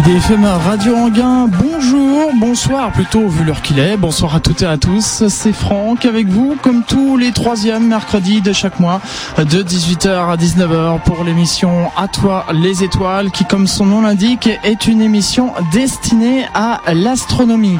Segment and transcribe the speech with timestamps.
[0.00, 4.78] IDFM Radio Anguin, bonjour, bonsoir plutôt vu l'heure qu'il est, bonsoir à toutes et à
[4.78, 9.02] tous, c'est Franck avec vous comme tous les troisièmes mercredis de chaque mois
[9.36, 14.48] de 18h à 19h pour l'émission À toi les étoiles qui comme son nom l'indique
[14.64, 17.78] est une émission destinée à l'astronomie.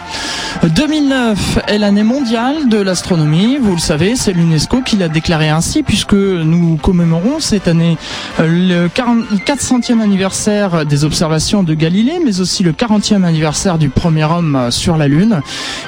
[0.63, 5.83] 2009 est l'année mondiale de l'astronomie, vous le savez, c'est l'UNESCO qui l'a déclaré ainsi
[5.83, 7.97] puisque nous commémorons cette année
[8.39, 14.69] le 400e anniversaire des observations de Galilée mais aussi le 40e anniversaire du premier homme
[14.71, 15.41] sur la Lune.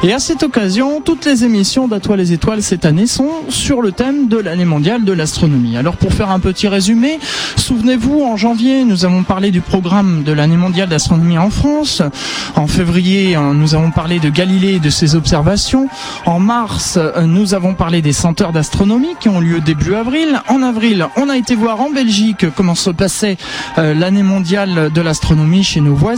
[0.05, 3.93] Et à cette occasion, toutes les émissions d'Atoile les étoiles cette année sont sur le
[3.93, 5.77] thème de l'année mondiale de l'astronomie.
[5.77, 7.19] Alors pour faire un petit résumé,
[7.57, 12.03] souvenez-vous, en janvier, nous avons parlé du programme de l'année mondiale d'astronomie en France.
[12.55, 15.89] En février, nous avons parlé de Galilée et de ses observations.
[16.27, 20.41] En mars, nous avons parlé des centres d'astronomie qui ont lieu début avril.
[20.49, 23.37] En avril, on a été voir en Belgique comment se passait
[23.79, 26.12] euh, l'année mondiale de l'astronomie chez nos voisins.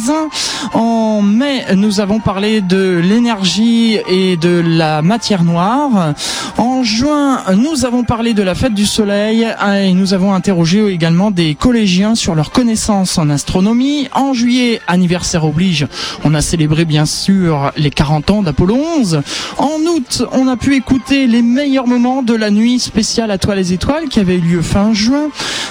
[0.72, 6.14] En mai, nous avons parlé de l'énergie et de la matière noire.
[6.58, 9.46] En juin, nous avons parlé de la fête du soleil
[9.76, 14.08] et nous avons interrogé également des collégiens sur leurs connaissances en astronomie.
[14.12, 15.86] En juillet, anniversaire oblige,
[16.24, 19.22] on a célébré bien sûr les 40 ans d'Apollo 11.
[19.58, 23.54] En août, on a pu écouter les meilleurs moments de la nuit spéciale à Toi
[23.54, 25.28] les étoiles qui avait eu lieu fin juin.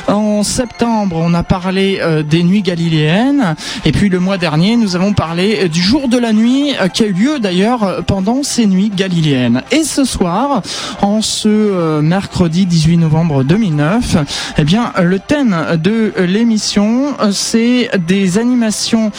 [0.07, 3.55] En septembre, on a parlé euh, des nuits galiléennes
[3.85, 7.03] et puis le mois dernier, nous avons parlé du jour de la nuit euh, qui
[7.03, 9.61] a eu lieu d'ailleurs euh, pendant ces nuits galiléennes.
[9.71, 10.61] Et ce soir,
[11.01, 14.17] en ce euh, mercredi 18 novembre 2009,
[14.57, 19.11] eh bien, le thème de l'émission, c'est des animations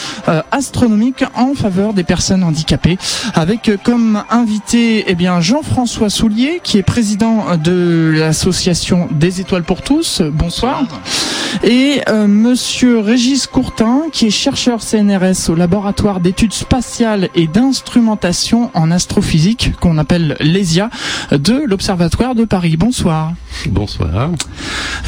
[0.50, 2.98] astronomiques en faveur des personnes handicapées,
[3.34, 9.82] avec comme invité, eh bien, Jean-François Soulier, qui est président de l'association des Étoiles pour
[9.82, 10.22] tous.
[10.22, 10.84] Bonsoir.
[11.62, 18.90] Et Monsieur Régis Courtin, qui est chercheur CNRS au laboratoire d'études spatiales et d'instrumentation en
[18.90, 20.90] astrophysique qu'on appelle l'ESIA
[21.30, 22.76] de l'Observatoire de Paris.
[22.76, 23.32] Bonsoir.
[23.70, 24.30] Bonsoir.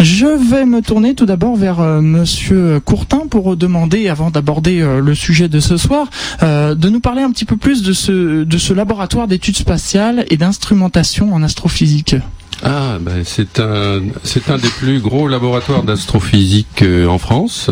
[0.01, 5.01] Je vais me tourner tout d'abord vers euh, Monsieur Courtin pour demander, avant d'aborder euh,
[5.01, 6.09] le sujet de ce soir,
[6.43, 10.25] euh, de nous parler un petit peu plus de ce, de ce laboratoire d'études spatiales
[10.31, 12.17] et d'instrumentation en astrophysique.
[12.62, 17.71] Ah, ben c'est un c'est un des plus gros laboratoires d'astrophysique en France.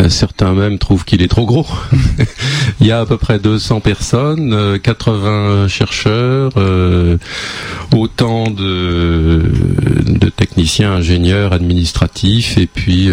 [0.00, 1.66] Euh, certains même trouvent qu'il est trop gros.
[2.80, 7.18] Il y a à peu près 200 personnes, 80 euh, chercheurs, euh,
[7.94, 9.42] autant de,
[10.36, 13.08] techniciens, ingénieurs, administratifs, et puis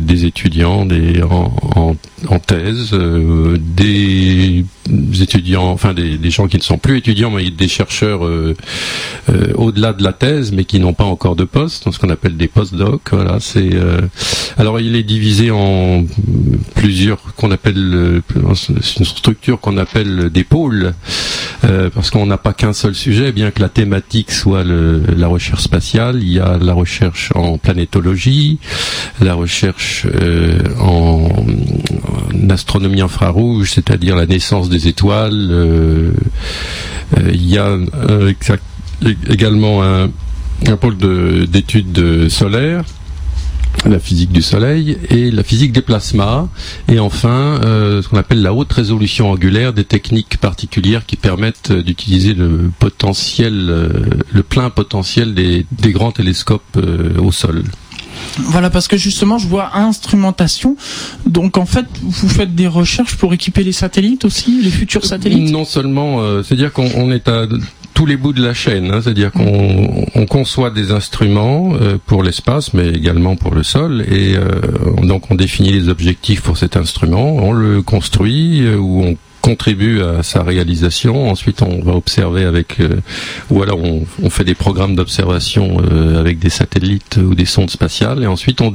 [0.00, 1.96] des étudiants des, en,
[2.38, 4.64] thèse, des
[5.20, 8.20] étudiants, enfin des, gens qui ne sont plus étudiants, mais des chercheurs
[9.62, 12.48] au-delà de la thèse, mais qui n'ont pas encore de poste, ce qu'on appelle des
[12.48, 13.10] post-docs.
[13.12, 13.70] Voilà, c'est
[14.58, 16.04] alors il est divisé en
[16.74, 20.94] plusieurs qu'on appelle une structure qu'on appelle des pôles
[21.64, 25.62] euh, parce qu'on n'a pas qu'un seul sujet bien que la thématique soit la recherche
[25.62, 28.58] spatiale il y a la recherche en planétologie
[29.20, 31.28] la recherche euh, en,
[32.50, 36.10] astronomie infrarouge c'est-à-dire la naissance des étoiles euh,
[37.32, 37.76] il y a
[39.28, 40.10] également un,
[40.66, 40.96] un pôle
[41.46, 42.84] d'études solaires
[43.84, 46.48] la physique du Soleil et la physique des plasmas
[46.88, 51.70] et enfin euh, ce qu'on appelle la haute résolution angulaire, des techniques particulières qui permettent
[51.70, 53.88] euh, d'utiliser le potentiel, euh,
[54.32, 56.78] le plein potentiel des, des grands télescopes
[57.18, 57.64] au sol.
[58.38, 60.76] Voilà, parce que justement, je vois instrumentation.
[61.26, 65.50] Donc, en fait, vous faites des recherches pour équiper les satellites aussi, les futurs satellites?
[65.50, 67.46] Non seulement, c'est-à-dire qu'on est à
[67.94, 72.22] tous les bouts de la chaîne, hein, c'est-à-dire qu'on on conçoit des instruments euh, pour
[72.22, 74.48] l'espace, mais également pour le sol, et euh,
[75.02, 80.00] donc on définit les objectifs pour cet instrument, on le construit euh, ou on contribue
[80.00, 81.28] à sa réalisation.
[81.28, 83.00] Ensuite, on va observer avec, euh,
[83.50, 87.68] ou alors on, on, fait des programmes d'observation euh, avec des satellites ou des sondes
[87.68, 88.72] spatiales, et ensuite on,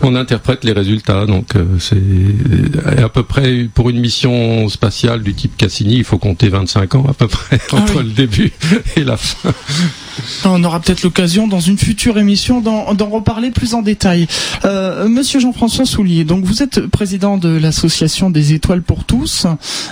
[0.00, 1.26] on interprète les résultats.
[1.26, 6.18] Donc, euh, c'est à peu près pour une mission spatiale du type Cassini, il faut
[6.18, 8.52] compter 25 ans à peu près ah entre le début
[8.96, 9.52] et la fin.
[10.44, 14.26] On aura peut-être l'occasion dans une future émission d'en reparler plus en détail.
[14.64, 19.46] Monsieur Jean-François Soulier, donc vous êtes président de l'association des étoiles pour tous.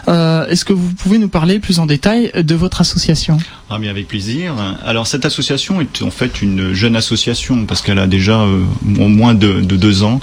[0.09, 3.39] Euh, est-ce que vous pouvez nous parler plus en détail de votre association?
[3.71, 4.55] Ah mais avec plaisir.
[4.83, 9.35] Alors cette association est en fait une jeune association parce qu'elle a déjà euh, moins
[9.35, 10.21] de, de, deux ans.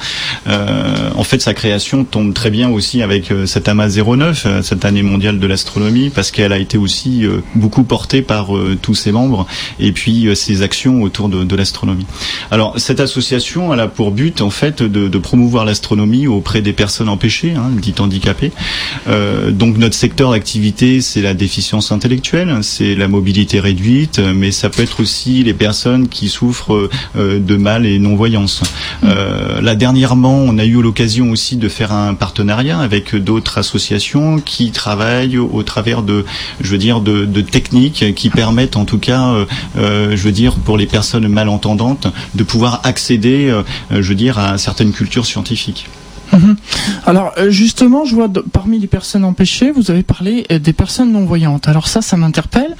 [0.47, 4.61] Euh, en fait sa création tombe très bien aussi avec euh, cette AMA 09, euh,
[4.63, 8.49] cette année mondiale de l'astronomie, parce qu'elle a été aussi beaucoup portée par
[8.81, 9.45] tous ses membres
[9.79, 12.07] et puis ses actions autour de, de l'astronomie.
[12.49, 16.73] Alors cette association elle a pour but en fait de, de promouvoir l'astronomie auprès des
[16.73, 18.51] personnes empêchées, hein, dites handicapées.
[19.51, 24.81] donc notre secteur d'activité c'est la déficience intellectuelle, c'est la mobilité réduite, mais ça peut
[24.81, 28.61] être aussi les personnes qui souffrent euh, de mal et non-voyance.
[29.03, 34.39] Euh, là, dernièrement, on a eu l'occasion aussi de faire un partenariat avec d'autres associations
[34.39, 36.25] qui travaillent au travers de,
[36.61, 39.45] je veux dire, de, techniques qui permettent, en tout cas,
[39.77, 43.53] euh, je veux dire, pour les personnes malentendantes, de pouvoir accéder,
[43.91, 45.87] je veux dire, à certaines cultures scientifiques.
[46.33, 46.55] Mhm.
[47.05, 51.11] Alors euh, justement, je vois parmi les personnes empêchées, vous avez parlé euh, des personnes
[51.11, 51.67] non voyantes.
[51.67, 52.75] Alors ça, ça m'interpelle.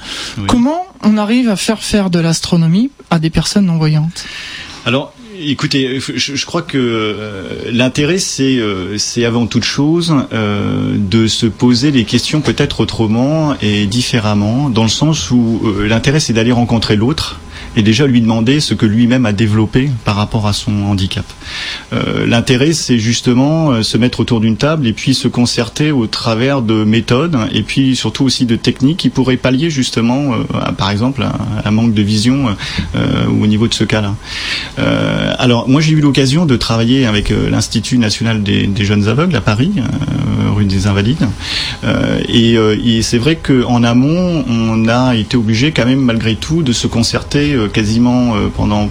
[0.46, 4.24] Comment on arrive à faire faire de l'astronomie à des personnes non voyantes
[4.84, 8.58] Alors Écoutez, je, crois que euh, l'intérêt, c'est
[8.96, 14.88] c'est avant toute chose de se poser les questions peut-être autrement et différemment, dans le
[14.88, 17.38] sens où l'intérêt, c'est d'aller rencontrer l'autre
[17.76, 21.24] et déjà lui demander ce que lui-même a développé par rapport à son handicap.
[21.92, 26.06] Euh, L'intérêt, c'est justement euh, se mettre autour d'une table et puis se concerter au
[26.06, 30.90] travers de méthodes et puis surtout aussi de techniques qui pourraient pallier justement, euh, par
[30.90, 31.24] exemple,
[31.64, 32.56] un, manque de vision
[33.28, 34.14] au niveau de ce cas-là.
[35.38, 39.72] Alors moi, j'ai eu l'occasion de travailler avec l'Institut national des, jeunes aveugles à Paris,
[40.56, 41.28] rue des Invalides,
[42.28, 46.72] et, et c'est vrai qu'en amont, on a été obligé quand même malgré tout de
[46.72, 48.88] se concerter quasiment euh, pendant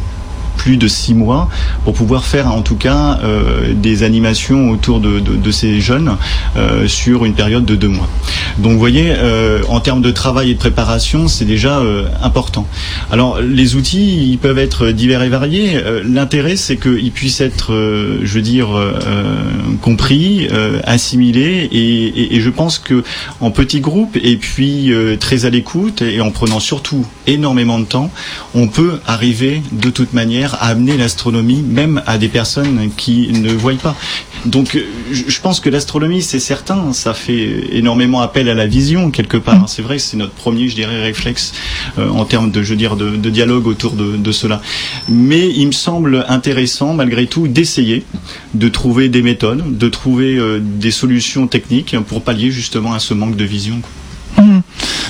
[0.65, 1.47] plus de six mois
[1.83, 6.17] pour pouvoir faire en tout cas euh, des animations autour de, de, ces jeunes
[6.57, 8.09] euh, sur une période de deux mois.
[8.57, 11.83] Donc vous voyez, euh, en termes de travail et de préparation, c'est déjà
[12.23, 12.65] important.
[13.11, 15.79] Alors les outils, ils peuvent être divers et variés.
[16.03, 17.67] L'intérêt, c'est qu'ils puissent être,
[18.23, 18.69] je veux dire,
[19.81, 20.47] compris,
[20.83, 23.03] assimilés, et, et, je pense que
[23.39, 28.09] en petits groupes et puis très à l'écoute et en prenant surtout énormément de temps,
[28.55, 33.51] on peut arriver de toute manière à amener l'astronomie même à des personnes qui ne
[33.51, 33.95] voient pas.
[34.45, 34.77] Donc
[35.11, 39.63] je pense que l'astronomie, c'est certain, ça fait énormément appel à la vision quelque part.
[39.63, 39.67] Mm.
[39.67, 41.53] C'est vrai, c'est notre premier, je dirais, réflexe
[41.97, 44.61] euh, en termes de, je veux dire, de, dialogue autour de, de, cela.
[45.09, 48.03] Mais il me semble intéressant, malgré tout, d'essayer
[48.53, 53.13] de trouver des méthodes, de trouver euh, des solutions techniques pour pallier justement à ce
[53.13, 53.81] manque de vision.
[54.37, 54.59] Mm.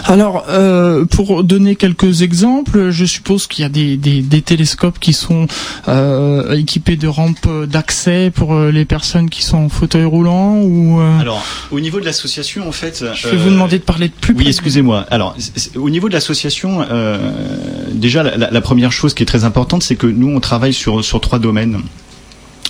[0.07, 5.13] Alors, euh, pour donner quelques exemples, je suppose qu'il y a des, des, télescopes qui
[5.13, 5.48] sont
[5.88, 11.00] euh, équipés de rampes d'accès pour euh, les personnes qui sont en fauteuil roulant ou.
[11.19, 13.04] Alors, au niveau de l'association, en fait.
[13.16, 14.36] Je vais vous demander de parler de plus.
[14.36, 15.06] Oui, excusez-moi.
[15.10, 15.36] Alors,
[15.75, 16.86] au niveau de l'association,
[17.92, 21.04] déjà la, la, première chose qui est très importante, c'est que nous on travaille sur
[21.04, 21.81] sur trois domaines.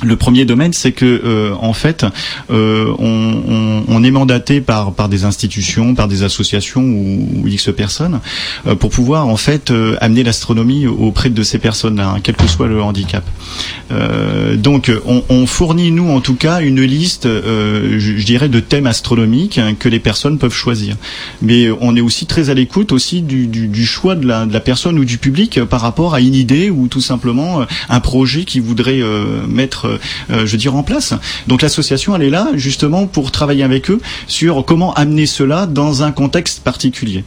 [0.06, 2.06] Le premier domaine, c'est que euh, en fait,
[2.52, 8.20] euh, on, est mandaté par des institutions, par des associations ou, X personnes
[8.68, 12.68] euh, pour pouvoir en fait amener l'astronomie auprès de ces personnes-là, hein, quel que soit
[12.68, 13.24] le handicap.
[14.58, 14.92] Donc,
[15.30, 19.90] on, fournit nous en tout cas une liste, je, dirais, de thèmes astronomiques hein, que
[19.90, 20.96] les personnes peuvent choisir.
[21.42, 25.00] Mais on est aussi très à l'écoute aussi du, choix de la, de la, personne
[25.00, 29.02] ou du public par rapport à une idée ou tout simplement un projet qui voudrait
[29.48, 29.95] mettre
[30.30, 31.14] je veux dire, en place.
[31.48, 36.04] Donc l'association, elle est là justement pour travailler avec eux sur comment amener cela dans
[36.04, 37.24] un contexte particulier.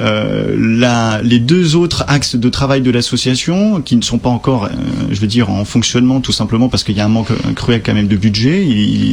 [0.00, 4.68] Euh, la, les deux autres axes de travail de l'association, qui ne sont pas encore,
[5.10, 7.94] je veux dire, en fonctionnement, tout simplement parce qu'il y a un manque cruel quand
[7.94, 8.66] même de budget,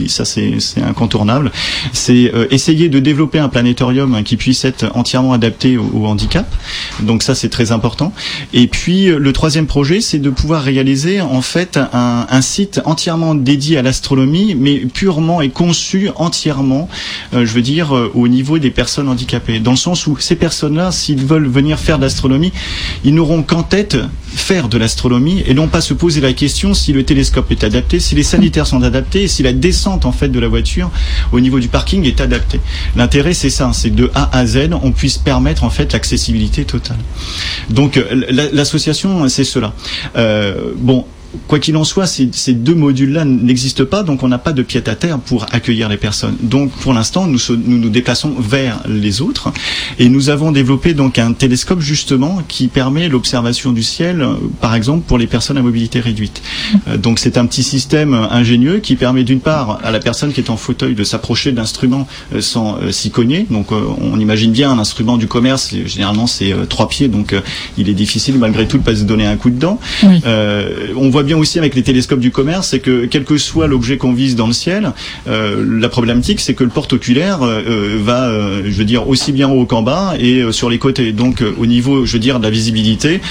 [0.07, 1.51] ça c'est incontournable,
[1.93, 6.53] c'est essayer de développer un planétorium qui puisse être entièrement adapté au, handicap.
[7.01, 8.13] Donc ça c'est très important.
[8.53, 13.77] Et puis le troisième projet, c'est de pouvoir réaliser en fait un site entièrement dédié
[13.77, 16.89] à l'astronomie, mais purement et conçu entièrement,
[17.33, 19.59] euh, je veux dire, euh, au niveau des personnes handicapées.
[19.59, 22.51] Dans le sens où ces personnes-là, s'ils veulent venir faire de l'astronomie,
[23.03, 23.97] ils n'auront qu'en tête
[24.33, 27.99] faire de l'astronomie et non pas se poser la question si le télescope est adapté,
[27.99, 30.89] si les sanitaires sont adaptés, si la descente en fait de la voiture
[31.31, 32.61] au niveau du parking est adaptée.
[32.95, 36.97] L'intérêt c'est ça, c'est de A à Z, on puisse permettre en fait l'accessibilité totale.
[37.69, 39.73] Donc euh, l'association c'est cela.
[40.77, 41.05] Bon,
[41.47, 44.63] quoi qu'il en soit, ces, ces deux modules-là n'existent pas, donc on n'a pas de
[44.63, 46.35] pied à terre pour accueillir les personnes.
[46.41, 49.51] Donc pour l'instant, nous, nous nous déplaçons vers les autres
[49.99, 54.75] et nous avons développé donc un télescope justement qui permet l'observation du ciel, euh, par
[54.75, 56.41] exemple pour les personnes à mobilité réduite.
[56.87, 60.41] Euh, donc c'est un petit système ingénieux qui permet d'une part à la personne qui
[60.41, 63.45] est en fauteuil de s'approcher d'instruments euh, sans s'y cogner.
[63.49, 67.35] Donc on imagine bien un instrument du commerce, généralement c'est trois pieds, donc
[67.77, 69.79] il est difficile malgré tout de pas se donner un coup de dent.
[70.03, 73.97] on voit bien aussi avec les télescopes du commerce, c'est que quel que soit l'objet
[73.97, 74.93] qu'on vise dans le ciel,
[75.27, 78.31] la problématique c'est que le porte-oculaire va,
[78.63, 81.11] je veux dire, aussi bien haut qu'en bas et sur les côtés.
[81.11, 83.21] Donc au niveau, je veux dire, de la visibilité,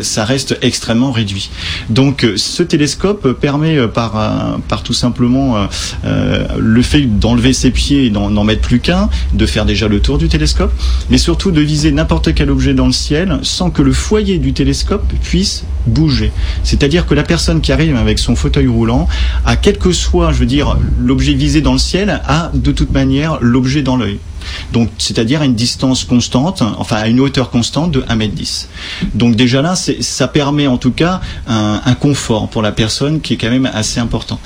[0.00, 1.50] ça reste extrêmement réduit.
[1.90, 5.68] Donc ce télescope permet par, par tout simplement
[6.58, 10.18] le fait d'enlever ses pieds et d'en mettre plus qu'un, de faire déjà le tour
[10.18, 10.72] du télescope,
[11.10, 14.52] mais surtout de viser n'importe quel objet dans le ciel sans que le foyer du
[14.52, 16.32] télescope puisse bouger.
[16.64, 19.08] C'est-à-dire que la personne qui arrive avec son fauteuil roulant,
[19.44, 22.92] à quel que soit, je veux dire, l'objet visé dans le ciel, a de toute
[22.92, 24.18] manière l'objet dans l'œil.
[24.72, 28.66] Donc, c'est-à-dire à une distance constante, enfin à une hauteur constante de 1m10.
[29.14, 33.34] Donc déjà là, ça permet en tout cas un, un confort pour la personne qui
[33.34, 34.38] est quand même assez important.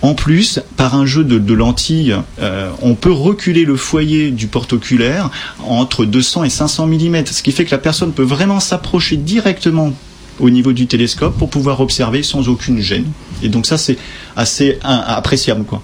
[0.00, 5.28] En plus, par un jeu de, lentilles, euh, on peut reculer le foyer du porte-oculaire
[5.66, 9.92] entre 200 et 500 mm, ce qui fait que la personne peut vraiment s'approcher directement
[10.40, 13.06] au niveau du télescope pour pouvoir observer sans aucune gêne.
[13.42, 13.96] Et donc ça, c'est
[14.36, 15.82] assez appréciable, quoi.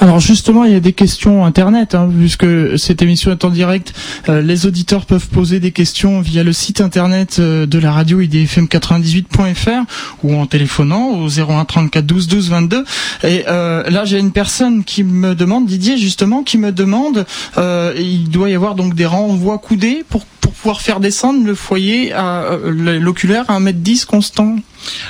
[0.00, 2.46] Alors justement, il y a des questions internet, hein, puisque
[2.78, 3.92] cette émission est en direct.
[4.28, 8.20] Euh, les auditeurs peuvent poser des questions via le site internet euh, de la radio
[8.20, 9.86] idfm98.fr
[10.22, 12.84] ou en téléphonant au 01 34 12 12 22.
[13.24, 17.26] Et euh, là, j'ai une personne qui me demande, Didier justement, qui me demande,
[17.56, 22.10] il doit y avoir donc des renvois coudés pour pour pouvoir faire descendre le foyer
[22.14, 24.56] à l'oculaire à 1m10 constant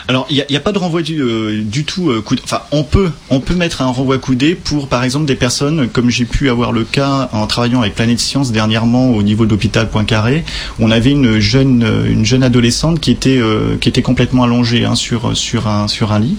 [0.08, 3.40] alors, il n'y a, pas de renvoi du, euh, tout euh, Enfin, on peut, on
[3.40, 6.84] peut mettre un renvoi coudé pour, par exemple, des personnes, comme j'ai pu avoir le
[6.84, 10.44] cas en travaillant avec Planète Science dernièrement au niveau de l'hôpital Poincaré,
[10.78, 14.94] on avait une jeune, une jeune adolescente qui était, euh, qui était complètement allongée hein,
[14.94, 16.36] sur, sur, un, sur un lit.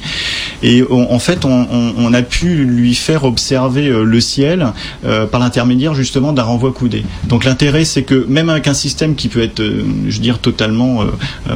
[0.63, 1.67] Et en fait, on,
[1.97, 7.05] on, a pu lui faire observer le ciel par l'intermédiaire justement d'un renvoi coudé.
[7.25, 11.03] Donc, l'intérêt, c'est que même avec un système qui peut être, je veux dire, totalement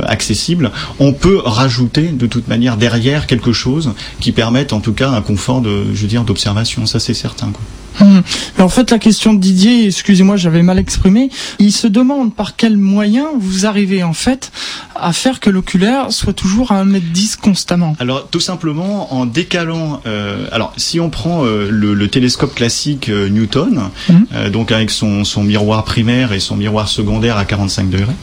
[0.06, 5.10] accessible, on peut rajouter de toute manière derrière quelque chose qui permette en tout cas
[5.10, 6.86] un confort de, je veux dire, d'observation.
[6.86, 7.52] Ça c'est certain.
[8.02, 8.24] Hum.
[8.58, 11.30] Mais en fait, la question de Didier, excusez-moi, j'avais mal exprimé.
[11.60, 14.52] Il se demande par quels moyens vous arrivez en fait
[14.96, 17.96] à faire que l'oculaire soit toujours à 1m10 constamment.
[18.00, 20.02] Alors, tout simplement en décalant.
[20.06, 24.26] Euh, alors, si on prend euh, le, télescope classique euh, Newton, hum.
[24.52, 28.14] donc avec son, son, miroir primaire et son miroir secondaire à 45 degrés,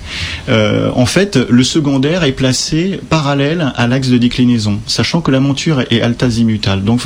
[0.95, 5.83] en fait, le secondaire est placé parallèle à l'axe de déclinaison, sachant que la monture
[5.91, 6.83] est altazimutale.
[6.85, 7.03] Donc,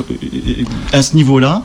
[0.92, 1.62] à ce niveau-là,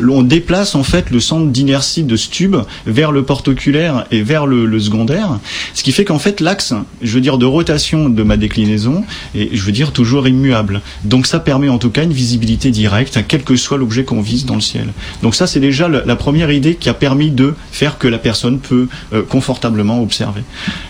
[0.00, 2.56] on dé place en fait le centre d'inertie de ce tube
[2.86, 5.38] vers le porte-oculaire et vers le, secondaire,
[5.74, 9.54] ce qui fait qu'en fait l'axe, je veux dire, de rotation de ma déclinaison est,
[9.54, 10.80] je veux dire, toujours immuable.
[11.04, 14.44] Donc ça permet en tout cas une visibilité directe, quel que soit l'objet qu'on vise
[14.44, 14.88] dans le ciel.
[15.22, 18.58] Donc ça c'est déjà la, première idée qui a permis de faire que la personne
[18.58, 20.42] peut euh, confortablement observer.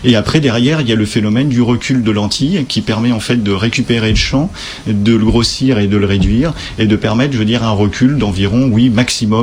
[0.03, 3.19] Et après derrière il y a le phénomène du recul de lentille qui permet en
[3.19, 4.51] fait de récupérer le champ,
[4.87, 8.17] de le grossir et de le réduire et de permettre, je veux dire, un recul
[8.17, 9.42] d'environ, oui, maximum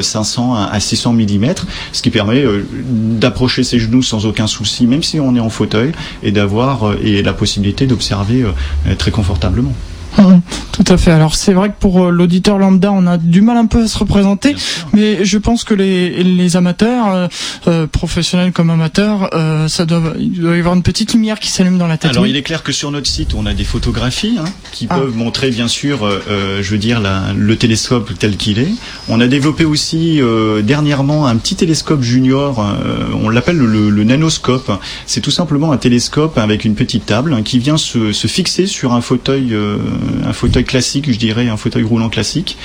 [0.00, 1.54] 500 euh, à 600 mm,
[1.92, 5.50] ce qui permet euh, d'approcher ses genoux sans aucun souci, même si on est en
[5.50, 5.92] fauteuil,
[6.22, 8.44] et d'avoir euh, et la possibilité d'observer
[8.98, 9.72] très confortablement.
[10.18, 10.40] Hum,
[10.72, 11.12] tout à fait.
[11.12, 13.88] Alors c'est vrai que pour euh, l'auditeur lambda, on a du mal un peu à
[13.88, 14.54] se représenter,
[14.92, 17.28] mais je pense que les, les amateurs, euh,
[17.68, 21.48] euh professionnels comme amateurs, euh, ça doit, il doit y avoir une petite lumière qui
[21.48, 22.10] s'allume dans la tête.
[22.10, 24.98] Alors il est clair que sur notre site, on a des photographies hein, qui ah.
[24.98, 28.72] peuvent montrer bien sûr, euh, je veux dire, la, le télescope tel qu'il est.
[29.08, 30.20] On a développé aussi
[30.62, 32.64] dernièrement un petit télescope junior,
[33.22, 34.70] on l'appelle le, le, nanoscope.
[35.06, 38.66] C'est tout simplement un télescope avec une petite table hein, qui vient se, se fixer
[38.66, 39.76] sur un fauteuil euh,
[40.26, 42.56] un fauteuil classique, je dirais, un fauteuil roulant classique,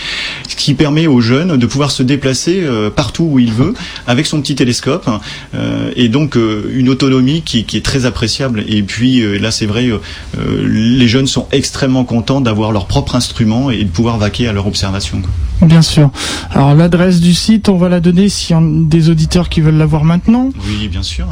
[0.48, 3.74] ce qui permet aux jeunes de pouvoir se déplacer euh, partout où il veut
[4.08, 5.10] avec son petit télescope
[5.54, 8.64] euh, et donc une autonomie qui, qui, est très appréciable.
[8.68, 9.90] Et puis là, c'est vrai,
[10.38, 14.68] les jeunes sont extrêmement contents d'avoir leur propre instrument et de pouvoir vaquer à leur
[14.68, 15.22] observation.
[15.62, 16.12] Bien sûr.
[16.52, 19.78] Alors l'adresse du site, on va la donner s'il y a des auditeurs qui veulent
[19.78, 20.52] la voir maintenant.
[20.68, 21.28] Oui, bien sûr.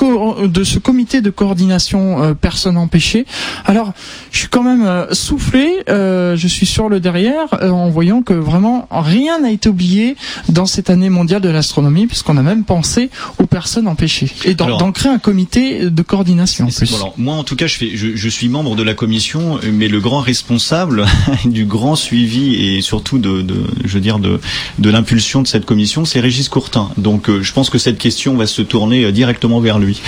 [0.46, 3.26] de ce comité de coordination personnes empêchées.
[3.64, 3.92] Alors,
[4.30, 5.82] je suis quand même soufflé.
[5.88, 10.16] je suis sur le derrière en voyant que vraiment rien n'a été oublié
[10.48, 14.92] dans cette année mondiale de l'astronomie, puisqu'on a même pensé aux personnes empêchées et d'en
[14.92, 16.68] créer un comité de coordination.
[17.16, 20.00] moi, en tout cas, je, fais, je, je suis membre de la commission mais le
[20.00, 21.04] grand responsable
[21.44, 23.44] du grand suivi et surtout de,
[23.84, 24.40] je veux dire, de,
[24.78, 26.90] de l'impulsion de cette commission, c'est Régis Courtin.
[26.96, 30.00] Donc, euh, je pense que cette question va se tourner euh, directement vers lui.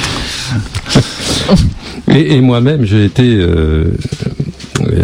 [2.08, 3.92] et, moi-même, j'ai été euh,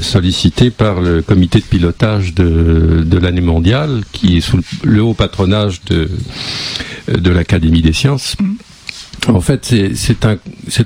[0.01, 5.15] sollicité par le comité de pilotage de, de l'année mondiale, qui est sous le, haut
[5.15, 6.11] patronage de,
[7.09, 8.37] de l'Académie des sciences.
[9.29, 10.37] En fait, c'est un,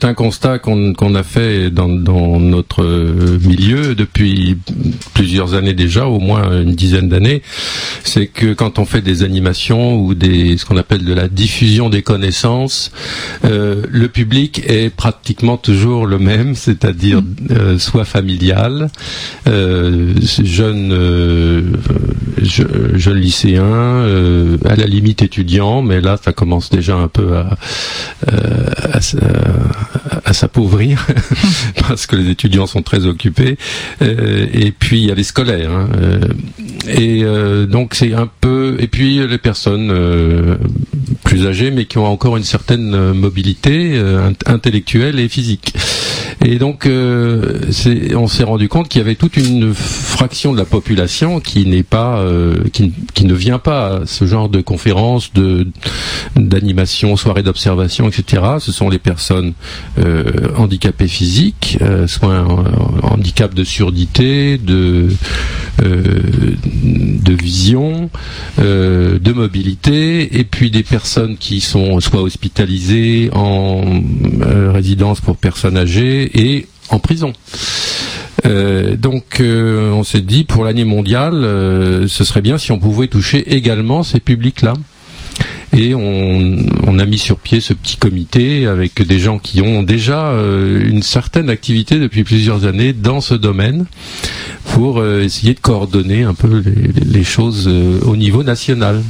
[0.02, 2.85] un constat qu'on a fait dans, dans, notre
[3.44, 4.56] milieu depuis
[5.14, 7.42] plusieurs années déjà, au moins une dizaine d'années.
[8.04, 11.88] C'est que quand on fait des animations ou des, ce qu'on appelle de la diffusion
[11.88, 12.92] des connaissances,
[13.44, 18.90] euh, le public est pratiquement toujours le même, c'est-à-dire euh, soit familial,
[19.47, 21.62] euh, jeune, euh,
[22.42, 27.56] jeune lycéen, euh, à la limite étudiant, mais là ça commence déjà un peu à
[28.18, 28.18] euh,
[30.25, 31.07] à, s'appauvrir
[31.89, 33.57] parce que les étudiants sont très occupés.
[34.03, 35.71] Euh, et puis il y a les scolaires.
[35.71, 36.21] Hein, euh,
[36.89, 37.25] et
[37.67, 38.77] donc c'est un peu.
[38.79, 39.93] Et puis les personnes
[41.25, 44.01] plus âgées, mais qui ont encore une certaine mobilité
[44.47, 45.75] intellectuelle et physique.
[46.50, 47.61] Et donc, euh,
[48.17, 51.82] on s'est rendu compte qu'il y avait toute une fraction de la population qui n'est
[51.82, 55.69] pas, euh, qui, ne vient pas à ce genre de conférences, de
[56.37, 58.43] d'animation, soirées d'observation, etc.
[58.61, 59.52] Ce sont les personnes
[59.99, 60.25] euh,
[60.56, 62.65] handicapées physiques, soit un,
[63.02, 65.08] handicap de surdité, de
[67.26, 68.08] vision,
[68.56, 73.82] de mobilité, et puis des personnes qui sont soit hospitalisées en
[74.73, 77.35] résidence pour personnes âgées et en prison.
[78.47, 82.79] Euh, donc euh, on s'est dit pour l'année mondiale, euh, ce serait bien si on
[82.79, 84.75] pouvait toucher également ces publics-là.
[85.77, 90.33] Et on, a mis sur pied ce petit comité avec des gens qui ont déjà
[90.33, 93.85] une certaine activité depuis plusieurs années dans ce domaine
[94.73, 96.65] pour essayer de coordonner un peu
[97.05, 99.03] les, choses au niveau national.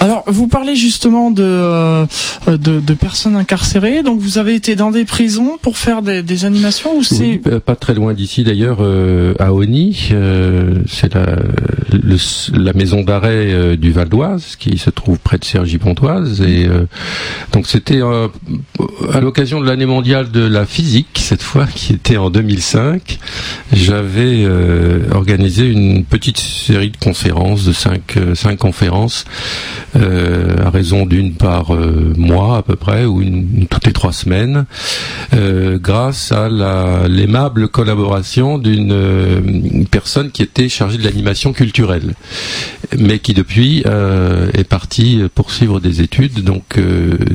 [0.00, 2.06] Alors, vous parlez justement de, euh,
[2.46, 4.02] de, de, personnes incarcérées.
[4.02, 7.60] Donc, vous avez été dans des prisons pour faire des, des animations ou c'est euh,
[7.60, 10.10] pas très loin d'ici d'ailleurs euh, à Oni.
[10.86, 11.36] c'est la,
[12.54, 16.40] la maison d'arrêt du Val d'Oise qui se trouve près de Cergy-Pontoise.
[16.42, 16.68] Et
[17.52, 18.00] donc, c'était
[19.12, 23.18] à l'occasion de l'année mondiale de la physique cette fois, qui était en 2005.
[23.72, 24.46] J'avais
[25.12, 29.24] organisé une petite série de conférences de cinq cinq conférences
[29.93, 34.12] euh, à raison d'une par euh, mois à peu près, ou une, toutes les trois
[34.12, 34.66] semaines,
[35.34, 36.48] euh, grâce à
[37.08, 42.14] l'aimable collaboration d'une personne qui était chargée de l'animation culturelle,
[42.98, 43.84] mais qui depuis
[44.54, 46.42] est partie poursuivre des études.
[46.42, 46.78] Donc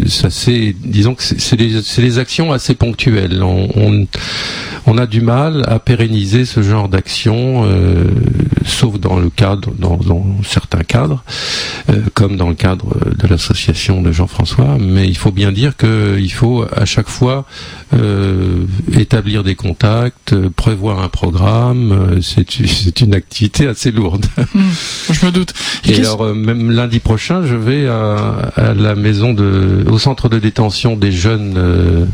[0.07, 3.43] ça c'est, disons que c'est des, actions assez ponctuelles.
[3.43, 4.07] On,
[4.85, 7.65] on, a du mal à pérenniser ce genre d'action
[8.65, 11.23] sauf dans le cadre, dans, dans certains cadres,
[12.13, 14.77] comme dans le cadre de l'association de Jean-François.
[14.79, 17.45] Mais il faut bien dire qu'il faut à chaque fois
[18.95, 22.19] établir des contacts, prévoir un programme.
[22.21, 24.25] C'est une activité assez lourde.
[24.53, 24.71] Hmm,
[25.11, 25.53] je me doute.
[25.85, 30.39] Et, alors même lundi prochain, je vais à, à, la maison de, au centre de
[30.39, 32.07] détention des jeunes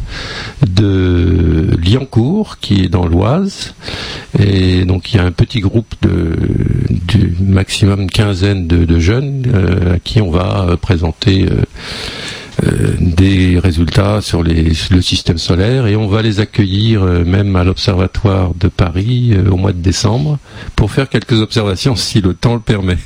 [0.68, 3.74] de Liancourt, qui est dans l'Oise.
[4.38, 6.35] Et donc il y a un petit groupe de
[7.08, 14.22] du maximum quinzaine de, jeunes euh, à qui on va euh, présenter euh, des résultats
[14.22, 19.34] sur les, le système solaire et on va les accueillir même à l'Observatoire de Paris
[19.52, 20.40] au mois de décembre
[20.76, 22.98] pour faire quelques observations si le temps le permet.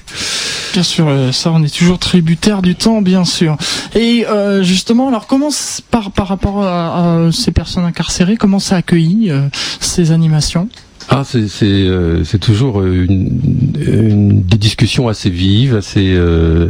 [0.74, 3.58] Bien sûr, ça on est toujours tributaire du temps, bien sûr.
[3.96, 4.24] Et
[4.62, 5.50] justement, alors comment
[5.90, 9.32] par par rapport à, ces personnes incarcérées, comment ça accueilli
[9.80, 10.70] ces animations?
[11.12, 16.70] Ah, c'est euh, toujours une, une, des discussions assez vives, assez euh,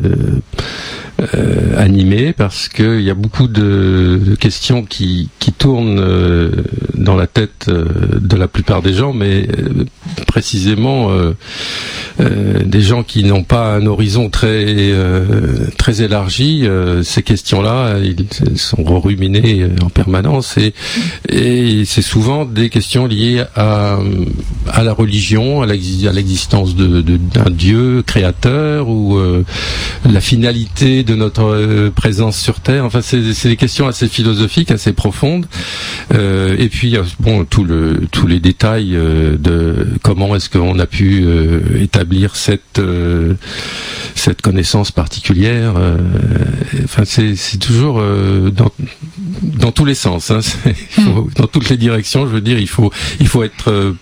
[1.36, 6.52] euh, animées, parce qu'il y a beaucoup de, questions qui, qui tournent euh,
[6.96, 7.86] dans la tête euh,
[8.22, 9.46] de la plupart des gens, mais
[10.28, 11.10] précisément
[12.20, 14.94] des gens qui n'ont pas un horizon très
[15.78, 16.68] très élargi.
[17.04, 20.74] ces questions-là, ils sont ruminées en permanence, et,
[21.30, 24.00] et c'est souvent des questions liées à
[24.72, 29.44] à la religion, à l'existence d'un Dieu créateur ou euh,
[30.10, 32.86] la finalité de notre euh, présence sur Terre.
[32.86, 35.46] Enfin, c'est des questions assez philosophiques, assez profondes.
[36.14, 41.26] Euh, et puis, bon, tout le, tous les détails de comment est-ce qu'on a pu
[41.80, 42.82] établir cette
[44.16, 45.76] cette connaissance particulière.
[46.84, 48.02] enfin, c'est toujours
[48.52, 48.72] dans,
[49.42, 50.40] dans tous les sens, hein.
[50.98, 51.30] hmm.
[51.36, 52.26] dans toutes les directions.
[52.26, 53.96] Je veux dire, il faut il faut être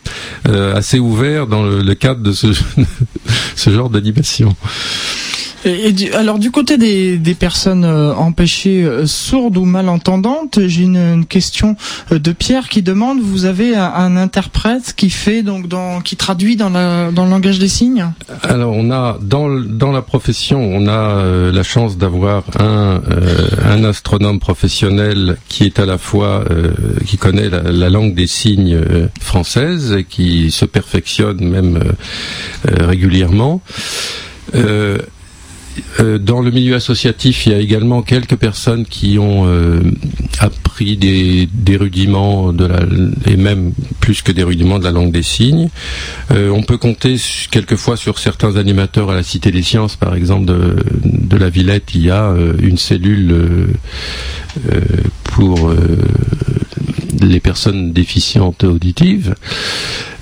[0.47, 2.47] euh, assez ouvert dans le, cadre de ce,
[3.55, 4.55] ce genre d'animation.
[6.13, 11.75] Alors du côté des, personnes euh, empêchées euh, sourdes ou malentendantes, j'ai une, question
[12.09, 16.69] de Pierre qui demande vous avez un, interprète qui fait donc dans, qui traduit dans,
[16.69, 18.05] la, dans le langage des signes?
[18.43, 19.47] Alors on a dans
[19.91, 26.43] la profession on a la chance d'avoir un astronome professionnel qui est à la fois
[27.05, 28.79] qui connaît la, langue des signes
[29.19, 31.79] française et qui se perfectionne même
[32.63, 33.61] régulièrement.
[34.55, 34.97] Euh, euh,
[36.19, 39.79] dans le milieu associatif, il y a également quelques personnes qui ont euh,
[40.39, 42.79] appris des, rudiments de la,
[43.25, 45.69] et même plus que des rudiments de la langue des signes.
[46.31, 47.17] Euh, on peut compter
[47.51, 51.91] quelquefois sur certains animateurs à la Cité des Sciences, par exemple de, de la Villette,
[51.93, 53.35] il y a une cellule
[55.23, 55.71] pour
[57.21, 59.35] les personnes déficientes auditives.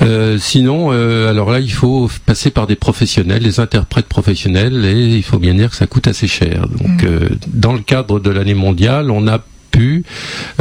[0.01, 5.15] Euh, sinon, euh, alors là, il faut passer par des professionnels, des interprètes professionnels, et
[5.15, 6.67] il faut bien dire que ça coûte assez cher.
[6.67, 7.05] Donc, mm.
[7.05, 9.39] euh, dans le cadre de l'année mondiale, on a
[9.75, 10.03] pu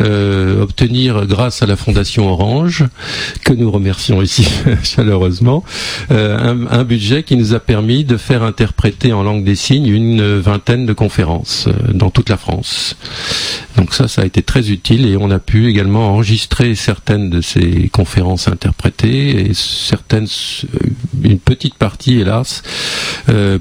[0.00, 2.85] euh, obtenir grâce à la Fondation Orange,
[3.44, 4.44] que nous remercions ici
[4.83, 5.62] chaleureusement,
[6.11, 10.40] euh, un, budget qui nous a permis de faire interpréter en langue des signes une
[10.40, 12.96] vingtaine de conférences euh, dans toute la France.
[13.77, 17.40] Donc ça, ça a été très utile et on a pu également enregistrer certaines de
[17.40, 20.27] ces conférences interprétées et certaines,
[21.22, 22.62] une petite partie hélas,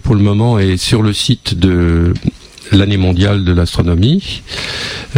[0.04, 2.14] pour le moment est sur le site de
[2.72, 4.42] l'année mondiale de l'astronomie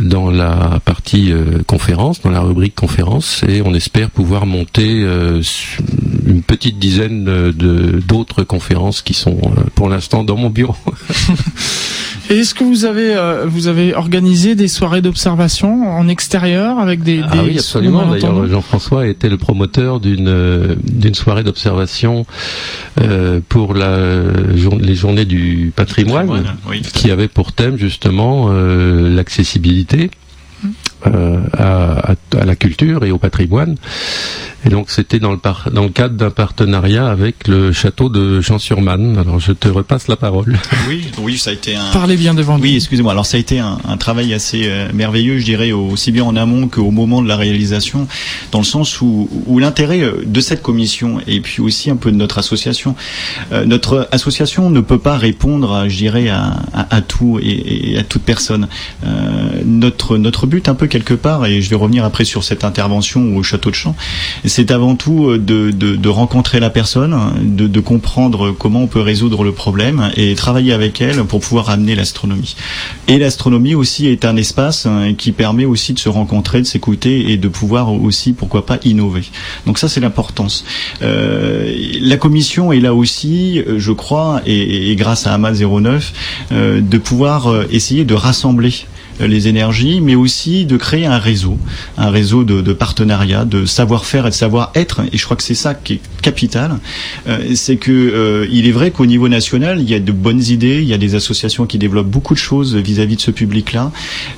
[0.02, 5.42] dans la partie euh, conférence, dans la rubrique conférence, et on espère pouvoir monter euh,
[6.26, 10.76] une petite dizaine de d'autres conférences qui sont euh, pour l'instant dans mon bureau.
[12.30, 17.44] est-ce que vous avez vous avez organisé des soirées d'observation en extérieur avec des, ah
[17.44, 18.06] oui absolument.
[18.08, 22.26] d'ailleurs Jean-François était le promoteur d'une d'une soirée d'observation
[23.50, 24.24] pour la
[24.80, 26.44] les journées du patrimoine,
[26.94, 30.10] qui avait pour thème justement l'accessibilité
[31.08, 33.76] euh, à, la culture et au patrimoine.
[34.66, 35.40] Et donc c'était dans le,
[35.72, 39.18] dans le cadre d'un partenariat avec le château de Champs-sur-Marne.
[39.18, 40.58] Alors je te repasse la parole.
[40.88, 41.92] Oui, oui, ça a été un.
[41.94, 42.60] Parlez bien devant.
[42.60, 43.12] Oui, excusez-moi.
[43.12, 46.68] Alors ça a été un, travail assez euh, merveilleux, je dirais, aussi bien en amont
[46.68, 48.08] qu'au moment de la réalisation,
[48.52, 52.12] dans le sens où, où l'intérêt euh, de cette commission et puis aussi un peu
[52.12, 52.96] de notre association.
[53.66, 58.68] notre association ne peut pas répondre, je dirais, à, à, tout et, à toute personne.
[59.66, 63.36] notre notre but un peu quelque part, et je vais revenir après sur cette intervention
[63.36, 63.96] au château de Champs,
[64.56, 69.44] c'est avant tout de, de, de, rencontrer la personne, de, comprendre comment on peut résoudre
[69.44, 72.56] le problème et travailler avec elle pour pouvoir amener l'astronomie.
[73.10, 74.88] Et l'astronomie aussi est un espace
[75.18, 79.24] qui permet aussi de se rencontrer, de s'écouter et de pouvoir aussi, pourquoi pas, innover.
[79.66, 80.64] Donc ça, c'est l'importance.
[81.02, 86.14] Euh, la commission est là aussi, je crois, et, grâce à AMA 09,
[86.54, 91.18] euh, de pouvoir euh, essayer de rassembler euh, les énergies, mais aussi de créer un
[91.18, 91.58] réseau,
[91.98, 95.02] un réseau de, de partenariat, de savoir-faire et de savoir-être.
[95.12, 96.80] Et je crois que c'est ça qui est capital.
[97.28, 100.42] Euh, c'est que euh, il est vrai qu'au niveau national, il y a de bonnes
[100.42, 103.92] idées, il y a des associations qui développent beaucoup de choses vis-à-vis de ce public-là,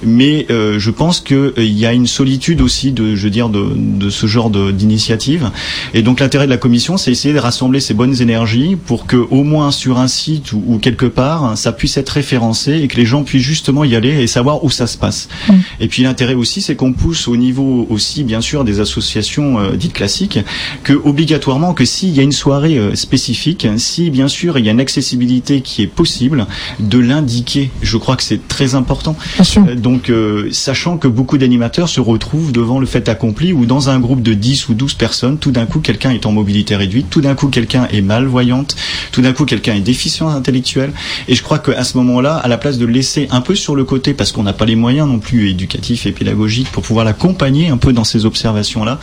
[0.04, 3.66] mais euh, je pense qu'il y a une solitude aussi de, je veux dire, de,
[3.76, 5.52] de ce genre d'initiative.
[5.94, 9.18] Et donc l'intérêt de la commission, c'est essayer de rassembler ces bonnes énergies pour que,
[9.18, 12.98] au moins sur un site ou, ou quelque part, ça puisse être référencé et que
[12.98, 15.30] les gens puissent justement y aller et savoir où ça se passe.
[15.49, 15.53] Mm.
[15.80, 19.75] Et puis l'intérêt aussi, c'est qu'on pousse au niveau aussi, bien sûr, des associations euh,
[19.75, 20.39] dites classiques,
[20.84, 24.69] que obligatoirement, que s'il y a une soirée euh, spécifique, si bien sûr il y
[24.69, 26.45] a une accessibilité qui est possible,
[26.80, 27.71] de l'indiquer.
[27.82, 29.15] Je crois que c'est très important.
[29.58, 33.89] Euh, donc, euh, sachant que beaucoup d'animateurs se retrouvent devant le fait accompli ou dans
[33.89, 37.08] un groupe de 10 ou 12 personnes, tout d'un coup quelqu'un est en mobilité réduite,
[37.10, 38.75] tout d'un coup quelqu'un est malvoyante,
[39.12, 40.91] tout d'un coup quelqu'un est déficient intellectuel.
[41.27, 43.84] Et je crois qu'à ce moment-là, à la place de laisser un peu sur le
[43.84, 47.70] côté, parce qu'on n'a pas les moyens non plus éducatifs et pédagogiques pour pouvoir l'accompagner
[47.70, 49.00] un peu dans ces observations-là,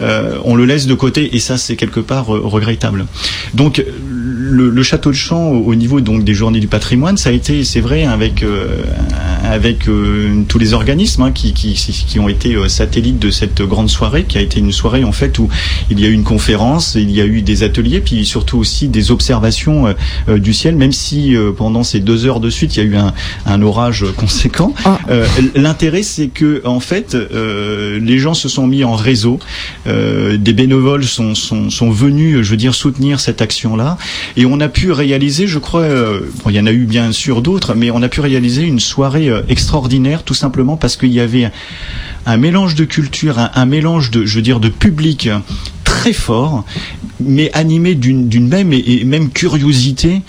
[0.00, 3.06] euh, on le laisse de côté et ça c'est quelque part euh, regrettable.
[3.54, 3.82] Donc
[4.46, 7.32] le, le, château de Champ au, au, niveau donc des journées du patrimoine, ça a
[7.32, 8.82] été, c'est vrai, avec euh,
[9.44, 13.62] avec euh, tous les organismes hein, qui, qui, qui ont été euh, satellites de cette
[13.62, 15.48] grande soirée, qui a été une soirée en fait où
[15.90, 18.88] il y a eu une conférence, il y a eu des ateliers, puis surtout aussi
[18.88, 19.94] des observations
[20.28, 23.12] du ciel, même si pendant ces deux heures de suite il y a eu un,
[23.46, 24.74] un orage conséquent.
[24.84, 24.98] Ah.
[25.54, 29.38] L'intérêt c'est que en fait les gens se sont mis en réseau,
[29.86, 33.96] des bénévoles sont, sont, sont venus, je veux dire, soutenir cette action là.
[34.36, 37.10] Et on a pu réaliser, je crois, euh, bon, il y en a eu bien
[37.10, 41.12] sûr d'autres, mais on a pu réaliser une soirée euh, extraordinaire, tout simplement parce qu'il
[41.12, 41.50] y avait
[42.26, 45.30] un mélange de culture, un, mélange de, je veux dire, de public
[45.84, 46.64] très fort,
[47.18, 50.22] mais animé d'une même et même curiosité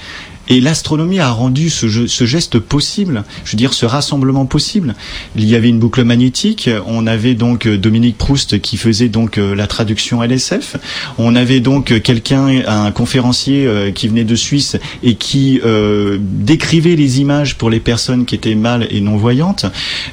[0.49, 4.95] et l'astronomie a rendu ce, ce, geste possible, je veux dire ce rassemblement possible.
[5.35, 9.67] Il y avait une boucle magnétique, on avait donc Dominique Proust qui faisait donc la
[9.67, 10.77] traduction LSF,
[11.17, 16.95] on avait donc quelqu'un, un conférencier euh, qui venait de Suisse et qui euh, décrivait
[16.95, 19.65] les images pour les personnes qui étaient mal et non voyantes.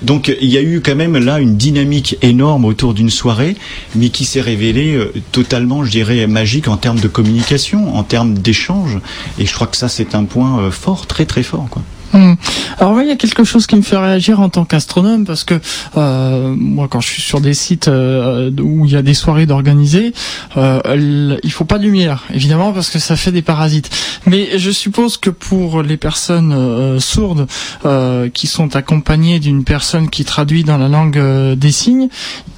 [0.02, 3.56] Donc il y a eu quand même là une dynamique énorme autour d'une soirée,
[3.94, 8.34] mais qui s'est révélée euh, totalement, je dirais, magique en termes de communication, en termes
[8.34, 8.98] d'échange.
[9.38, 11.66] Et je crois que ça c'est un point euh, fort, très très fort.
[11.70, 11.82] Quoi.
[12.14, 12.34] Mmh.
[12.78, 15.44] Alors oui, il y a quelque chose qui me fait réagir en tant qu'astronome parce
[15.44, 15.60] que
[15.96, 19.46] euh, moi, quand je suis sur des sites euh, où il y a des soirées
[19.46, 20.12] d'organiser,
[20.56, 23.90] euh, il faut pas de lumière, évidemment, parce que ça fait des parasites.
[24.26, 27.46] Mais je suppose que pour les personnes euh, sourdes
[27.84, 31.20] euh, qui sont accompagnées d'une personne qui traduit dans la langue
[31.54, 32.08] des signes,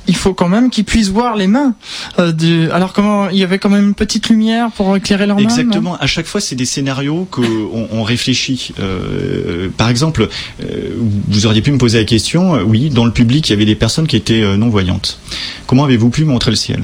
[0.09, 1.75] il faut quand même qu'ils puissent voir les mains.
[2.17, 5.43] Alors comment il y avait quand même une petite lumière pour éclairer leurs mains.
[5.43, 5.97] Exactement.
[5.99, 7.41] À chaque fois, c'est des scénarios que
[7.93, 8.73] on, réfléchit.
[9.77, 10.29] Par exemple,
[10.63, 10.91] euh,
[11.29, 12.61] vous auriez pu me poser la question.
[12.65, 15.19] oui, dans le public, il y avait des personnes qui étaient non voyantes.
[15.67, 16.83] Comment avez-vous pu montrer le ciel?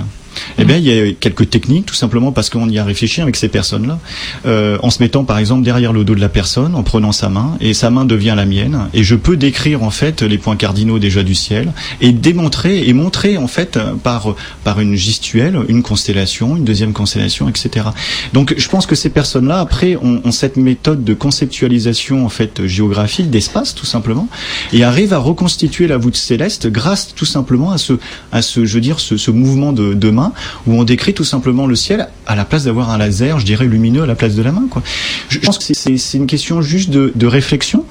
[0.58, 3.36] Eh bien, il y a quelques techniques, tout simplement parce qu'on y a réfléchi avec
[3.36, 3.98] ces personnes-là,
[4.46, 7.28] euh, en se mettant par exemple derrière le dos de la personne, en prenant sa
[7.28, 10.56] main, et sa main devient la mienne, et je peux décrire en fait les points
[10.56, 15.82] cardinaux déjà du ciel, et démontrer et montrer en fait par par une gestuelle, une
[15.82, 17.86] constellation, une deuxième constellation, etc.
[18.32, 22.66] Donc, je pense que ces personnes-là après ont, ont cette méthode de conceptualisation en fait
[22.66, 24.28] géographique d'espace, tout simplement,
[24.72, 27.94] et arrivent à reconstituer la voûte céleste grâce tout simplement à ce
[28.30, 30.31] à ce je veux dire ce, ce mouvement de, de main
[30.66, 33.66] où on décrit tout simplement le ciel à la place d'avoir un laser, je dirais
[33.66, 34.64] lumineux à la place de la main.
[34.70, 34.82] Quoi.
[35.28, 37.84] Je, pense que c'est une question juste de, de réflexion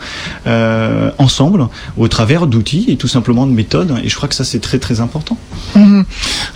[0.47, 3.95] euh, ensemble, au travers d'outils et tout simplement de méthodes.
[4.03, 5.37] Et je crois que ça c'est très très important.
[5.75, 6.01] Mmh.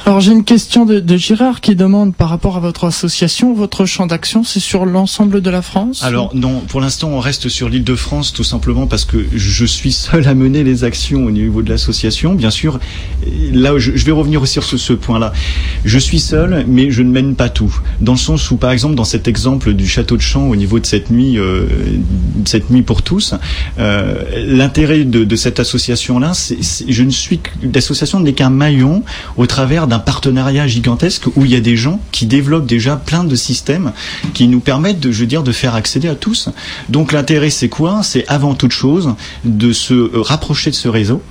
[0.05, 3.85] Alors j'ai une question de, de Girard qui demande par rapport à votre association, votre
[3.85, 7.69] champ d'action, c'est sur l'ensemble de la France Alors non, pour l'instant on reste sur
[7.69, 11.31] l'île de France tout simplement parce que je suis seul à mener les actions au
[11.31, 12.33] niveau de l'association.
[12.33, 12.79] Bien sûr,
[13.51, 15.33] là je, je vais revenir aussi sur ce, ce point-là.
[15.83, 17.73] Je suis seul, mais je ne mène pas tout.
[18.01, 20.79] Dans le sens où, par exemple, dans cet exemple du château de Champ au niveau
[20.79, 21.65] de cette nuit, euh,
[22.45, 23.33] cette nuit pour tous,
[23.79, 26.31] euh, l'intérêt de, de, cette association-là,
[26.88, 27.39] je ne suis,
[27.73, 29.03] l'association n'est qu'un maillon
[29.38, 33.23] au travers d'un partenariat gigantesque où il y a des gens qui développent déjà plein
[33.23, 33.91] de systèmes
[34.33, 36.49] qui nous permettent, de, je veux dire, de faire accéder à tous.
[36.89, 38.01] Donc l'intérêt, c'est quoi?
[38.03, 41.21] C'est avant toute chose de se rapprocher de ce réseau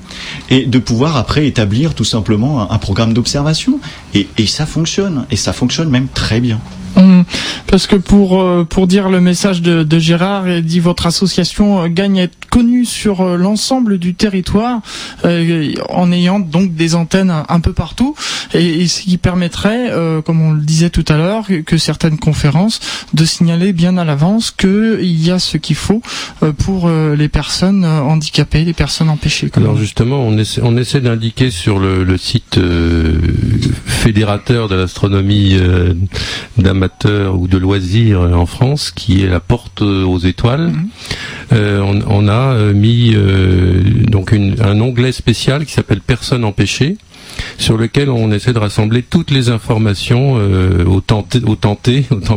[0.51, 3.81] et de pouvoir après établir tout simplement un, programme d'observation.
[4.15, 6.61] Et, ça fonctionne, et ça fonctionne même très bien.
[6.97, 7.25] Hum,
[7.67, 11.83] parce que pour euh, pour dire le message de, de Gérard, il dit votre association
[11.83, 14.81] euh, gagne à être connue sur euh, l'ensemble du territoire
[15.89, 18.15] en ayant donc des antennes un, peu partout
[18.53, 19.91] et, ce qui permettrait,
[20.25, 22.81] comme on le disait tout à l'heure, que, certaines conférences
[23.15, 26.03] de signaler bien à l'avance qu'il y a ce qu'il faut
[26.59, 29.51] pour les personnes handicapées, les personnes empêchées.
[29.57, 32.61] Alors justement, on essaie, on essaie d'indiquer sur le, le site
[33.87, 35.57] fédérateur de l'astronomie
[37.33, 40.69] ou de loisirs euh, en France, qui est la porte aux étoiles.
[40.69, 40.89] Mhm.
[41.53, 43.15] Euh, on, on, a euh, mis
[44.09, 46.97] donc une, un onglet spécial qui s'appelle Personnes empêchées
[47.59, 51.27] sur lequel on essaie de rassembler toutes les informations euh, au, temps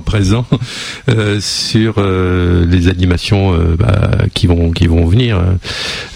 [0.06, 0.46] présent,
[1.10, 4.72] euh, sur euh, les animations euh, bah, qui vont
[5.06, 5.42] venir.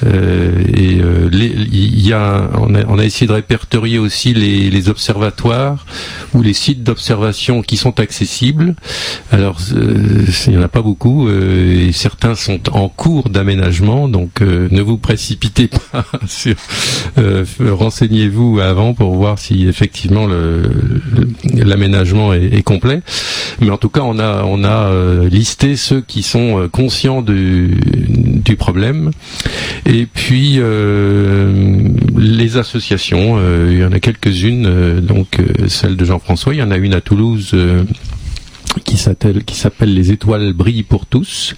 [0.06, 5.86] et y a on, a essayé de répertorier aussi les, observatoires
[6.34, 8.76] ou les sites d'observation qui sont accessibles.
[9.32, 14.82] Alors il n'y en a pas beaucoup et certains sont en cours d'aménagement, donc ne
[14.82, 16.06] vous précipitez pas
[17.60, 20.28] renseignez-vous avant pour voir si effectivement
[21.54, 23.02] l'aménagement est, complet.
[23.60, 27.22] Mais en tout cas, on a on a euh, listé ceux qui sont euh, conscients
[27.22, 27.78] du,
[28.58, 29.12] problème.
[29.86, 36.60] Et puis euh, les associations, il y en a quelques-unes, donc celle de Jean-François, il
[36.60, 37.56] y en a une à Toulouse
[38.84, 41.56] qui s'appelle les étoiles brillent pour tous.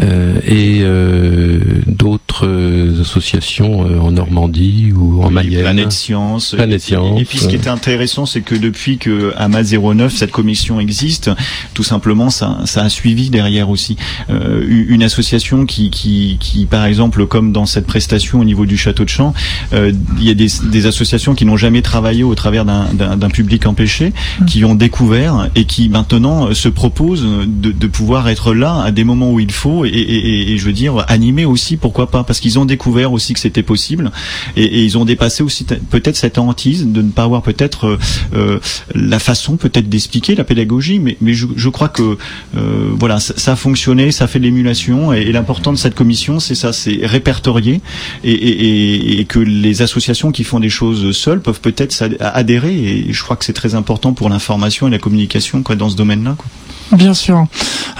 [0.00, 5.62] Euh, et euh, d'autres euh, associations en Normandie ou en Mayenne.
[5.62, 6.54] Planète Science.
[6.54, 7.20] Planète Science.
[7.20, 11.30] Et, puis ce qui est intéressant, c'est que depuis que AMA 09, cette commission existe,
[11.74, 13.96] tout simplement, ça, ça a suivi derrière aussi
[14.28, 19.04] une association qui, qui, qui, par exemple, comme dans cette prestation au niveau du château
[19.04, 19.34] de Champ,
[19.72, 24.12] il y a des, des associations qui n'ont jamais travaillé au travers d'un public empêché,
[24.40, 24.44] mmh.
[24.46, 29.04] qui ont découvert et qui maintenant se proposent de, de pouvoir être là à des
[29.04, 32.64] moments où il faut et, je veux dire animer aussi, pourquoi pas, parce qu'ils ont
[32.64, 34.10] découvert aussi que c'était possible
[34.56, 37.98] et, ils ont dépassé aussi peut-être cette hantise de ne pas avoir peut-être euh,
[38.34, 38.60] euh,
[38.94, 42.16] la façon peut-être d'expliquer la pédagogie, mais, je, crois que
[42.56, 46.72] euh, voilà, ça, a fonctionné, ça fait l'émulation et, l'important de cette commission, c'est ça,
[46.72, 47.80] c'est répertorier
[48.24, 53.36] et, que les associations qui font des choses seules peuvent peut-être adhérer et je crois
[53.36, 56.36] que c'est très important pour l'information et la communication dans ce domaine-là.
[56.92, 57.46] Bien sûr.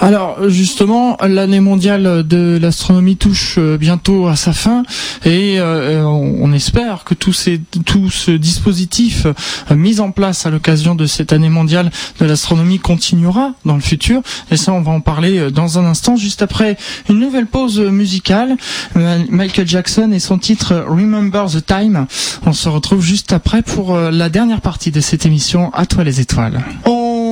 [0.00, 4.82] Alors justement, l'année mondiale de l'astronomie touche euh, bientôt à sa fin
[5.24, 11.06] et euh, on espère que tout, ce dispositif euh, mis en place à l'occasion de
[11.06, 14.22] cette année mondiale de l'astronomie continuera dans le futur.
[14.50, 16.76] Et ça, on va en parler dans un instant, juste après
[17.08, 18.56] une nouvelle pause musicale.
[18.96, 22.06] Michael Jackson et son titre Remember the Time.
[22.44, 25.72] On se retrouve juste après pour la dernière partie de cette émission.
[25.74, 26.60] À toi les étoiles.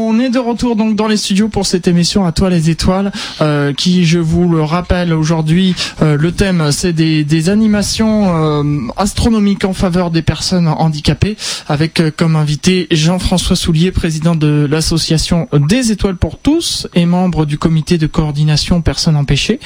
[0.09, 3.11] On est de retour donc dans les studios pour cette émission à toi les étoiles,
[3.41, 8.63] euh, qui je vous le rappelle aujourd'hui, euh, le thème c'est des, animations euh,
[8.97, 15.91] astronomiques en faveur des personnes handicapées, avec comme invité Jean-François Soulier, président de l'association des
[15.91, 19.59] étoiles pour tous et membre du comité de coordination personnes empêchées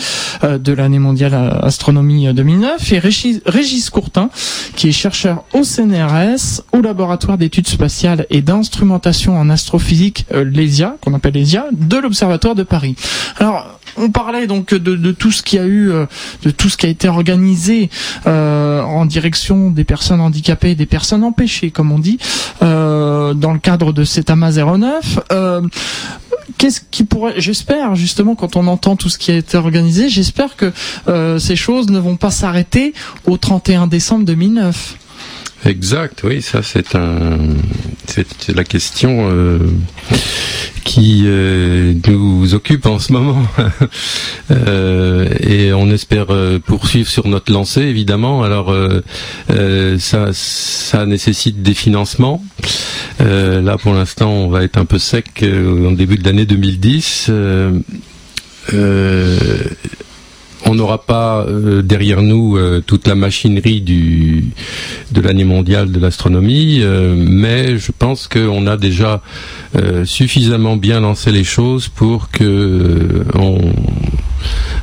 [0.42, 4.30] de l'année mondiale astronomie 2009, et Régis, Courtin,
[4.74, 11.14] qui est chercheur au CNRS, au laboratoire d'études spatiales et d'instrumentation en astrophysique l'ESIA, qu'on
[11.14, 12.96] appelle l'ESIA, de l'Observatoire de Paris.
[13.38, 16.06] Alors, on parlait donc de, tout ce qui a eu, euh,
[16.42, 17.90] de tout ce qui a été organisé
[18.26, 22.18] euh, en direction des personnes handicapées, des personnes empêchées, comme on dit,
[22.60, 25.18] dans le cadre de cet AMA 09.
[26.58, 30.56] Qu'est-ce qui pourrait, j'espère justement quand on entend tout ce qui a été organisé, j'espère
[30.56, 30.72] que
[31.38, 32.92] ces choses ne vont pas s'arrêter
[33.26, 34.96] au 31 décembre 2009.
[35.66, 37.38] Exact, oui, ça c'est un,
[38.06, 39.58] c'est la question euh,
[40.84, 43.42] qui euh, nous occupe en ce moment,
[44.50, 46.28] euh, et on espère
[46.64, 48.42] poursuivre sur notre lancée évidemment.
[48.42, 48.74] Alors
[49.98, 52.42] ça, ça nécessite des financements.
[53.18, 57.30] là pour l'instant, on va être un peu sec au début de l'année 2010
[60.66, 66.80] on n'aura pas euh, derrière nous euh, toute la machinerie de l'année mondiale de l'astronomie,
[66.80, 69.22] euh, mais je pense qu'on a déjà
[70.04, 73.24] suffisamment bien lancé les choses pour que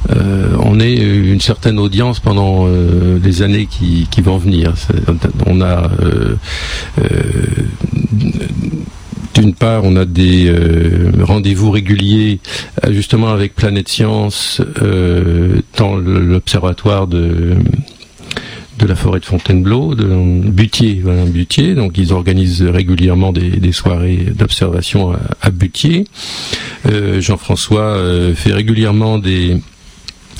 [0.09, 2.67] on ait une certaine audience pendant
[3.21, 4.73] les années qui, qui vont venir.
[5.45, 5.89] On a
[9.37, 12.39] d'une part, on a des euh, rendez-vous réguliers
[12.83, 17.55] euh, justement avec Planète Science euh, dans l'observatoire de
[18.87, 20.05] la forêt de Fontainebleau, de
[20.49, 21.75] Butier.
[21.75, 26.05] Donc ils organisent régulièrement des, soirées d'observation à, à.
[27.19, 27.97] Jean-François
[28.33, 29.57] fait régulièrement des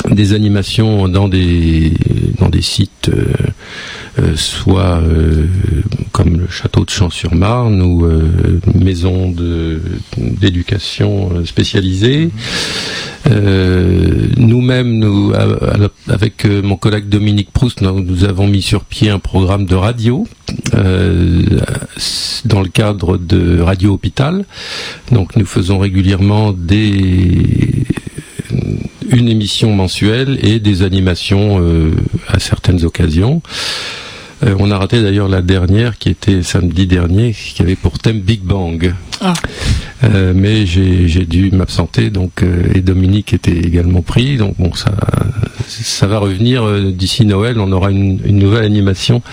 [0.10, 1.94] des animations dans des
[2.40, 3.34] dans des sites euh,
[4.20, 5.46] euh, soit euh,
[6.12, 8.08] comme le château de Champs-sur-Marne ou
[8.74, 9.82] maison de
[10.18, 12.30] d'éducation spécialisée.
[13.26, 15.34] Nous-mêmes, nous,
[16.08, 20.26] avec mon collègue Dominique Proust, nous, avons mis sur pied un programme de radio
[20.72, 24.46] dans le cadre de Radio Hôpital.
[25.12, 27.86] Donc, nous faisons régulièrement des
[29.10, 31.92] une émission mensuelle et des animations euh,
[32.28, 33.42] à certaines occasions.
[34.44, 38.22] Euh, on a raté d'ailleurs la dernière qui était samedi dernier, qui avait pour thème
[38.22, 38.94] Big Bang.
[39.20, 39.34] Ah.
[40.04, 42.44] Euh, mais j'ai dû m'absenter, donc
[42.76, 44.92] et Dominique était également pris, donc bon ça
[45.68, 47.60] ça va revenir d'ici Noël.
[47.60, 49.24] On aura une, une nouvelle animation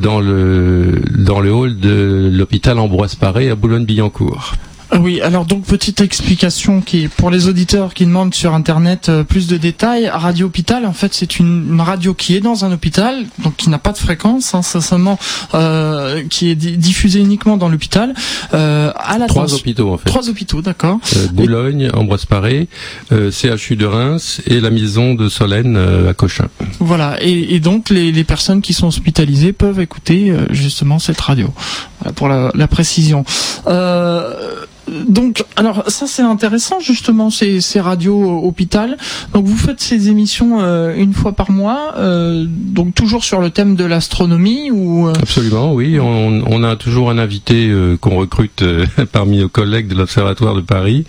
[0.00, 4.54] dans le dans le hall de l'hôpital Ambroise Paré à Boulogne-Billancourt.
[4.92, 9.46] Oui, alors donc petite explication qui pour les auditeurs qui demandent sur internet euh, plus
[9.46, 10.08] de détails.
[10.08, 13.78] Radio Hôpital, en fait, c'est une, radio qui est dans un hôpital, donc qui n'a
[13.78, 15.18] pas de fréquence, hein, seulement
[15.54, 18.14] euh, qui est diffusée uniquement dans l'hôpital.
[18.52, 20.04] Euh, à la trois hôpitaux en fait.
[20.04, 20.98] Trois hôpitaux, d'accord.
[21.32, 22.68] Boulogne, Ambroise Paré,
[23.10, 25.76] CHU de Reims et la maison de Solène
[26.08, 26.48] à Cochin.
[26.78, 31.52] Voilà, et, et donc les, les, personnes qui sont hospitalisées peuvent écouter justement cette radio.
[32.00, 33.24] Voilà pour la, la précision.
[33.66, 38.96] Euh, donc, alors ça c'est intéressant justement ces, radios hôpital.
[39.32, 43.50] Donc vous faites ces émissions euh, une fois par mois, euh, donc toujours sur le
[43.50, 45.98] thème de l'astronomie ou euh Absolument, oui.
[45.98, 48.64] On, on, a toujours un invité qu'on recrute
[49.12, 51.04] parmi nos collègues de l'Observatoire de Paris,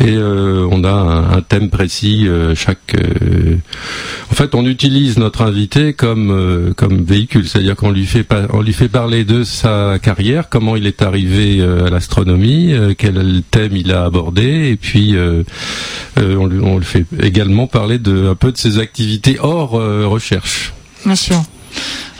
[0.00, 2.96] et on a un, un thème précis chaque.
[4.30, 8.72] En fait, on utilise notre invité comme comme véhicule, c'est-à-dire qu'on lui fait on lui
[8.72, 14.04] fait parler de sa carrière, comment il est arrivé à l'astronomie quel thème il a
[14.04, 15.42] abordé, et puis euh,
[16.18, 20.72] euh, on, le fait également parler de un peu de ses activités hors euh, recherche.
[21.04, 21.42] Bien sûr.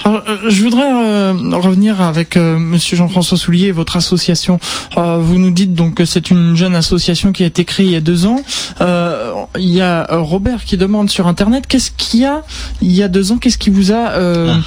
[0.07, 4.61] Alors, euh, je voudrais euh, revenir avec euh, Monsieur Jean-François Soulier, votre association.
[4.95, 7.97] vous nous dites donc que c'est une jeune association qui a été créée il y
[7.97, 8.41] a deux ans.
[8.81, 12.43] il y a Robert qui demande sur Internet qu'est-ce qu'il y a
[12.83, 14.61] il y a deux ans, qu'est-ce qui vous a ah,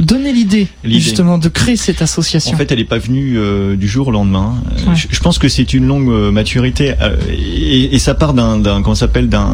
[0.00, 3.38] donné l'idée justement de créer cette association En fait, elle n'est pas venue
[3.76, 4.56] du jour au lendemain.
[4.94, 6.94] Je, pense que c'est une longue maturité
[7.30, 9.48] et, et, ça part d'un, qu'on s'appelle d'un,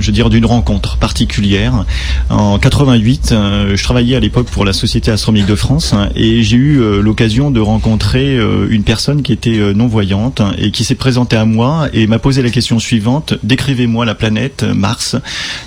[0.00, 1.84] je veux dire, d'une rencontre particulière.
[2.30, 3.34] En 88,
[3.74, 7.50] je travaillais à l'époque pour la Société astronomique de France et j'ai eu euh, l'occasion
[7.50, 11.88] de rencontrer euh, une personne qui était euh, non-voyante et qui s'est présentée à moi
[11.92, 15.16] et m'a posé la question suivante décrivez-moi la planète Mars,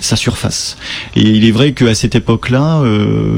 [0.00, 0.76] sa surface.
[1.16, 2.82] Et il est vrai qu'à cette époque-là,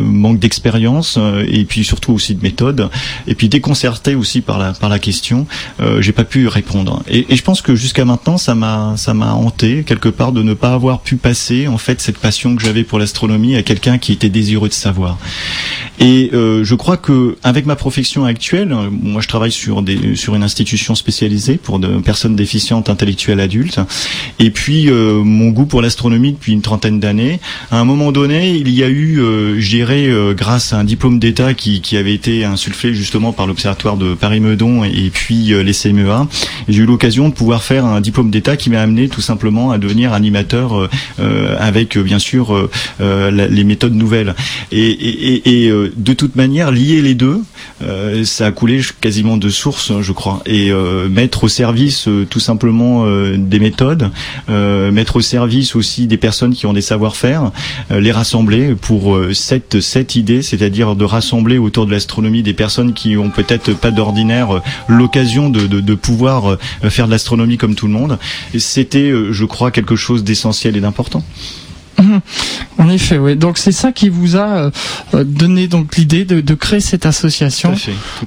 [0.05, 2.89] manque d'expérience et puis surtout aussi de méthode
[3.27, 5.47] et puis déconcerté aussi par la par la question,
[6.01, 7.03] j'ai pas pu répondre.
[7.09, 10.43] Et, et je pense que jusqu'à maintenant, ça m'a ça m'a hanté quelque part de
[10.43, 13.99] ne pas avoir pu passer en fait cette passion que j'avais pour l'astronomie à quelqu'un
[13.99, 15.19] qui était désireux de savoir.
[15.99, 20.35] Et euh, je crois que avec ma profession actuelle, moi je travaille sur des sur
[20.35, 23.79] une institution spécialisée pour de personnes déficientes intellectuelles adultes.
[24.39, 27.41] Et puis euh, mon goût pour l'astronomie depuis une trentaine d'années.
[27.71, 31.19] À un moment donné, il y a eu, euh, je dirais, grâce à un diplôme
[31.19, 36.27] d'État qui, avait été insufflé justement par l'Observatoire de Paris-Meudon et, puis les CMEA,
[36.69, 39.79] j'ai eu l'occasion de pouvoir faire un diplôme d'État qui m'a amené tout simplement à
[39.79, 40.72] devenir animateur
[41.59, 42.69] avec bien sûr
[43.01, 44.35] les méthodes nouvelles.
[44.71, 47.41] Et, et, euh, de toute manière, lier les deux,
[47.83, 50.43] euh, ça a coulé quasiment de source, je crois.
[50.47, 53.07] Et euh, mettre au service tout simplement
[53.37, 54.11] des méthodes,
[54.49, 57.51] mettre au service aussi des personnes qui ont des savoir-faire,
[57.91, 63.17] les rassembler pour cette, cette idée, c'est-à-dire de rassembler autour de l'astronomie des personnes qui
[63.17, 67.93] ont peut-être pas d'ordinaire l'occasion de, de, de, pouvoir faire de l'astronomie comme tout le
[67.93, 68.19] monde.
[68.59, 71.23] C'était, je crois, quelque chose d'essentiel et d'important.
[72.79, 73.37] En effet, oui.
[73.37, 74.71] Donc c'est ça qui vous a
[75.15, 77.75] euh, donné donc l'idée de, de, créer cette association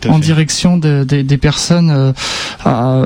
[0.07, 2.13] en direction de, des personnes euh,
[2.63, 3.01] à,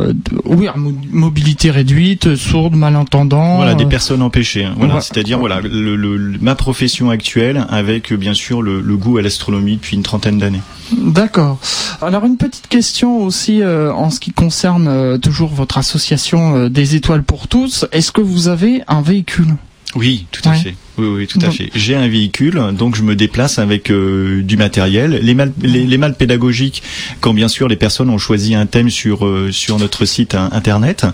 [0.45, 3.57] oui, à mobilité réduite, sourdes, malentendants.
[3.57, 4.65] Voilà, des euh, personnes empêchées.
[4.65, 4.76] Hein.
[4.78, 9.78] Voilà, c'est-à-dire voilà le, le, ma profession actuelle avec bien sûr le, goût à l'astronomie
[9.78, 10.61] depuis une trentaine d'années.
[10.91, 11.57] D'accord.
[12.01, 17.47] Alors une petite question aussi en ce qui concerne toujours votre association des étoiles pour
[17.47, 17.86] tous.
[17.91, 19.55] Est-ce que vous avez un véhicule?
[19.95, 20.75] Oui, tout à fait.
[21.00, 21.70] Oui, oui, tout à fait.
[21.76, 25.20] J'ai un véhicule, donc je me déplace avec euh, du matériel.
[25.22, 26.84] Les mal, les, mal pédagogiques,
[27.22, 31.06] quand bien sûr les personnes ont choisi un thème sur euh, sur notre site internet,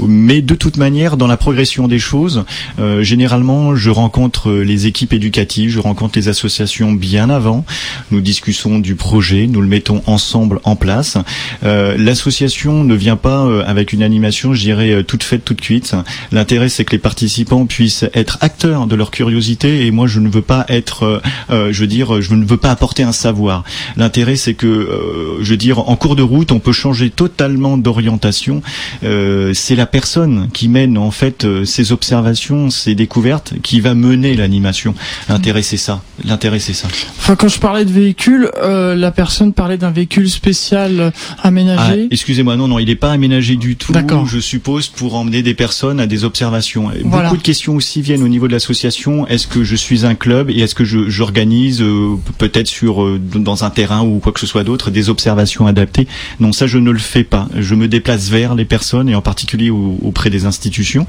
[0.00, 2.44] mais de toute manière, dans la progression des choses,
[2.80, 7.64] euh, généralement, je rencontre les équipes éducatives, je rencontre les associations bien avant.
[8.10, 11.18] Nous discutons du projet, nous le mettons ensemble en place.
[11.62, 15.94] L'association ne vient pas avec une animation, je dirais, toute faite, toute cuite.
[16.32, 20.30] L'intérêt, c'est que les participants puissent être acteurs de leur curiosité et moi je ne
[20.30, 23.64] veux pas être, euh, euh, je veux dire, je ne veux pas apporter un savoir.
[23.98, 27.76] L'intérêt c'est que, euh, je veux dire, en cours de route, on peut changer totalement
[27.76, 28.62] d'orientation.
[29.02, 34.94] c'est la personne qui mène en fait ses observations, ses découvertes, qui va mener l'animation.
[35.28, 36.00] L'intérêt c'est ça.
[36.24, 36.88] L'intérêt c'est ça.
[37.18, 41.12] Enfin, quand je parlais de véhicule, la personne parlait d'un véhicule spécial
[41.42, 42.04] aménagé.
[42.04, 43.92] Ah, excusez-moi, non, non, il n'est pas aménagé du tout.
[44.26, 46.90] Je suppose pour emmener des personnes à des observations.
[47.04, 49.09] Beaucoup de questions aussi viennent au niveau de l'association.
[49.28, 53.64] Est-ce que je suis un club et est-ce que j'organise euh, peut-être sur euh, dans
[53.64, 56.06] un terrain ou quoi que ce soit d'autre des observations adaptées?
[56.38, 57.48] Non, ça je ne le fais pas.
[57.58, 61.06] Je me déplace vers les personnes et en particulier auprès des institutions.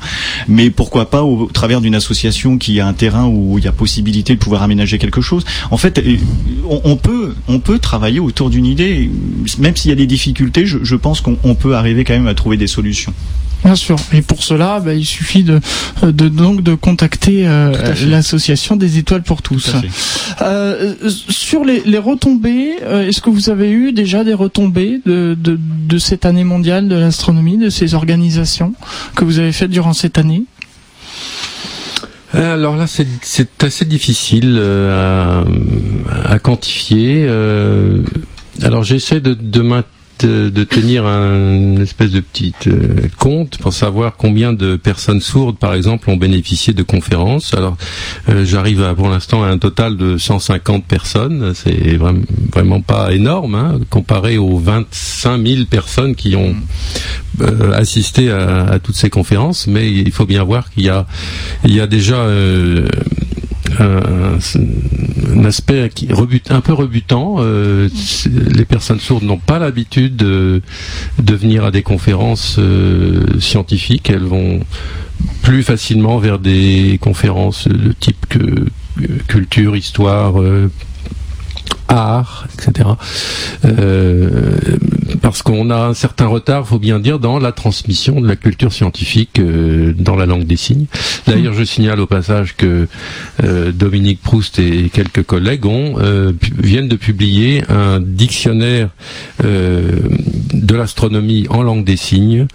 [0.47, 3.71] Mais pourquoi pas au, travers d'une association qui a un terrain où il y a
[3.71, 5.45] possibilité de pouvoir aménager quelque chose?
[5.69, 6.17] En fait, euh,
[6.67, 9.09] on, peut on peut travailler autour d'une idée,
[9.59, 10.65] même s'il y a des difficultés.
[10.65, 13.13] Je, je pense qu'on peut arriver quand même à trouver des solutions.
[13.63, 13.97] Bien sûr.
[14.13, 15.59] Et pour cela, bah, il suffit de,
[16.03, 19.73] de, donc de contacter euh, l'association des étoiles pour tous.
[20.41, 20.95] Euh,
[21.29, 25.59] sur les, les retombées, euh, est-ce que vous avez eu déjà des retombées de, de,
[25.87, 28.73] de cette année mondiale de l'astronomie, de ces organisations
[29.15, 30.43] que vous avez faites durant cette année?
[32.33, 35.43] Alors là, c'est assez difficile à,
[36.25, 37.27] à, quantifier.
[38.63, 44.15] alors j'essaie de, de maintenir de, tenir un espèce de petite euh, compte pour savoir
[44.17, 47.53] combien de personnes sourdes, par exemple, ont bénéficié de conférences.
[47.53, 47.77] Alors,
[48.29, 51.53] euh, j'arrive pour l'instant à un total de 150 personnes.
[51.55, 56.55] C'est vraiment, vraiment pas énorme, hein, comparé aux 25 000 personnes qui ont
[57.41, 59.67] euh, assisté à, à, toutes ces conférences.
[59.67, 61.05] Mais il faut bien voir qu'il y a,
[61.65, 62.27] il y a déjà
[63.81, 65.89] un, aspect
[66.49, 67.37] un peu rebutant.
[67.39, 67.89] Euh,
[68.25, 70.61] les personnes sourdes n'ont pas l'habitude de,
[71.19, 74.09] venir à des conférences euh, scientifiques.
[74.09, 74.59] Elles vont
[75.41, 78.25] plus facilement vers des conférences de type
[79.27, 80.69] culture, histoire, euh,
[81.91, 82.89] art, etc.
[83.65, 84.29] Euh,
[85.21, 88.71] parce qu'on a un certain retard, faut bien dire, dans la transmission de la culture
[88.71, 90.85] scientifique euh, dans la langue des signes.
[91.27, 92.87] D'ailleurs, je signale au passage que
[93.43, 95.95] euh, Dominique Proust et quelques collègues ont,
[96.57, 98.89] viennent de publier un dictionnaire
[99.43, 102.47] de l'astronomie en langue des signes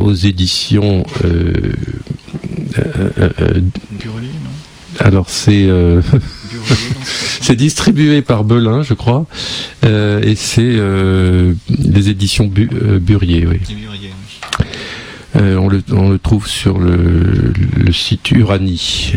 [0.00, 1.04] aux éditions.
[5.00, 5.68] alors c'est
[7.40, 9.26] c'est distribué par Belin, je crois,
[9.84, 13.46] euh, et c'est euh, les éditions euh, Burier.
[13.46, 13.60] Oui.
[15.34, 17.52] on, le, on, le, trouve sur le,
[17.92, 19.08] site urani.com.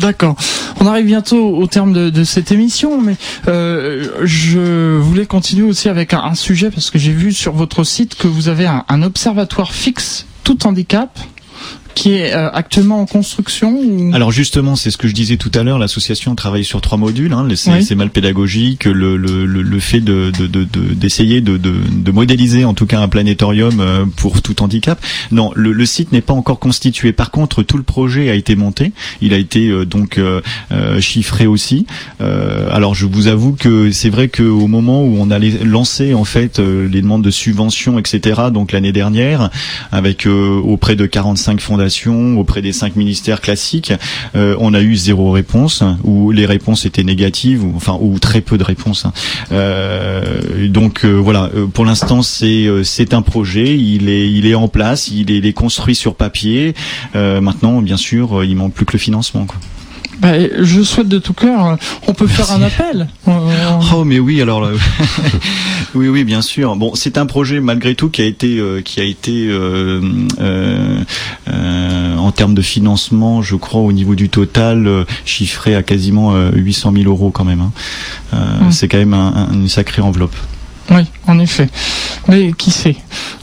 [0.00, 0.36] D'accord.
[0.80, 3.16] On arrive bientôt au terme de, cette émission, mais
[3.46, 8.28] je voulais continuer aussi avec un, sujet parce que j'ai vu sur votre site que
[8.28, 11.18] vous avez un observatoire fixe tout handicap
[11.96, 15.62] qui est euh, actuellement en construction Alors justement, c'est ce que je disais tout à
[15.62, 15.78] l'heure.
[15.78, 17.32] L'association travaille sur trois modules.
[17.32, 20.30] Hein, c'est mal pédagogique, le, le, le, fait de
[20.94, 25.00] d'essayer de, de, de, modéliser en tout cas un planétorium euh, pour tout handicap.
[25.32, 27.12] Non, le, le site n'est pas encore constitué.
[27.12, 28.92] Par contre, tout le projet a été monté.
[29.22, 30.20] Il a été euh, donc
[31.00, 31.86] chiffré aussi.
[32.20, 36.58] alors je vous avoue que c'est vrai qu'au moment où on allait lancer en fait
[36.58, 38.42] les demandes de subventions, etc.
[38.52, 39.50] Donc l'année dernière,
[39.92, 41.85] avec auprès de 45 fondations
[42.36, 43.92] auprès des cinq ministères classiques,
[44.34, 48.40] euh, on a eu zéro réponse ou les réponses étaient négatives ou enfin ou très
[48.40, 49.04] peu de réponses.
[49.04, 49.12] Hein.
[49.52, 54.68] Euh, donc euh, voilà, pour l'instant c'est c'est un projet, il est il est en
[54.68, 56.74] place, il est, il est construit sur papier.
[57.14, 59.46] maintenant, bien sûr, il manque plus que le financement.
[60.18, 61.78] Bah, je souhaite de tout cœur.
[62.06, 63.08] On peut faire un appel.
[63.94, 64.68] Oh mais oui alors
[65.94, 66.76] oui oui bien sûr.
[66.76, 70.00] Bon c'est un projet malgré tout qui a été euh, qui a été euh,
[70.40, 76.92] euh, en termes de financement je crois au niveau du total chiffré à quasiment 800
[76.96, 77.60] 000 euros quand même.
[78.32, 78.70] Hein.
[78.70, 80.36] C'est quand même une sacrée enveloppe.
[80.90, 81.68] Oui, en effet.
[82.28, 82.96] Mais qui sait?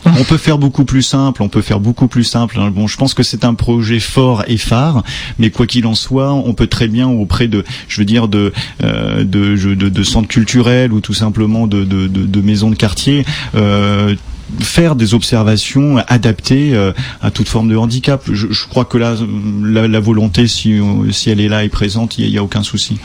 [0.05, 2.59] On peut faire beaucoup plus simple, on peut faire beaucoup plus simple.
[2.59, 2.71] Hein.
[2.71, 5.03] Bon, je pense que c'est un projet fort et phare,
[5.39, 8.51] mais quoi qu'il en soit, on peut très bien auprès de, je veux dire, de,
[8.83, 13.25] euh, de, de, de, centres culturels ou tout simplement de, de, de, maisons de quartier,
[13.55, 14.15] euh,
[14.59, 16.75] faire des observations adaptées
[17.21, 18.23] à toute forme de handicap.
[18.31, 19.15] Je, crois que là,
[19.63, 20.79] la, volonté, si,
[21.11, 22.97] si elle est là et présente, il n'y a, aucun souci.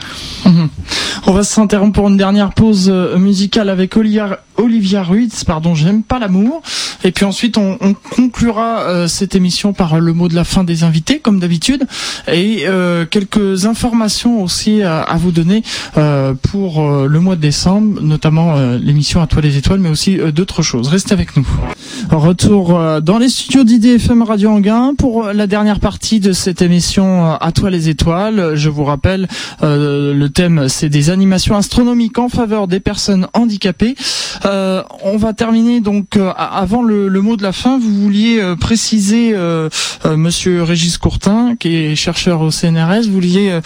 [0.45, 0.69] Mhm.
[1.27, 6.19] On va s'interrompre pour une dernière pause musicale avec Olivia, Olivia Ruiz, pardon, j'aime pas
[6.19, 6.63] l'amour.
[7.05, 10.85] Et puis ensuite, on, on conclura cette émission par le mot de la fin des
[10.85, 11.87] invités, comme d'habitude,
[12.27, 12.65] et
[13.11, 15.63] quelques informations aussi à, vous donner
[16.43, 20.89] pour le mois de décembre, notamment l'émission À toi les étoiles, mais aussi d'autres choses.
[20.89, 21.47] Restez avec nous.
[22.11, 27.27] Retour euh, dans les studios d'IDFM Radio Anguin pour la dernière partie de cette émission
[27.27, 28.55] euh, À toi les étoiles.
[28.55, 29.29] Je vous rappelle,
[29.63, 33.95] euh, le thème c'est des animations astronomiques en faveur des personnes handicapées.
[35.03, 37.79] On va terminer donc avant le, mot de la fin.
[37.79, 39.35] Vous vouliez préciser,
[40.05, 43.61] Monsieur Régis Courtin, qui est chercheur au CNRS, vous vouliez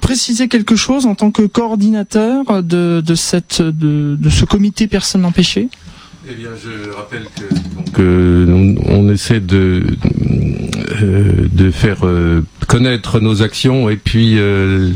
[0.00, 5.24] préciser quelque chose en tant que coordinateur de, de cette de, de ce comité personnes
[5.24, 5.68] empêchées?
[6.30, 7.26] Eh bien, je rappelle
[7.94, 8.46] que
[8.86, 9.82] on, essaie de
[11.02, 14.92] euh, de faire euh, connaître nos actions et puis euh,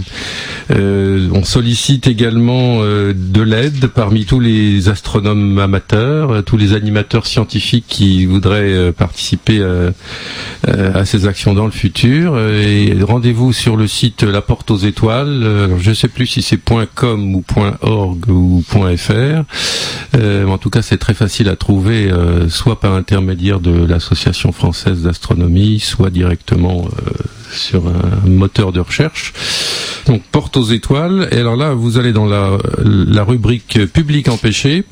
[0.70, 8.26] on sollicite également de l'aide parmi tous les astronomes amateurs, tous les animateurs scientifiques qui
[8.26, 9.62] voudraient participer
[10.66, 12.38] à ces actions dans le futur.
[13.02, 15.70] Rendez-vous sur le site La Porte aux Étoiles.
[15.78, 16.60] je ne sais plus si c'est
[16.94, 17.44] .com ou
[17.82, 18.62] .org ou
[18.96, 19.42] .fr.
[20.14, 22.10] en tout cas, c'est très facile à trouver,
[22.48, 27.12] soit par intermédiaire de l'Association française d'astronomie, soit directement euh,
[27.62, 29.32] sur un moteur de recherche.
[30.06, 31.28] Donc porte aux étoiles.
[31.32, 34.84] Et alors là, vous allez dans la, rubrique public empêché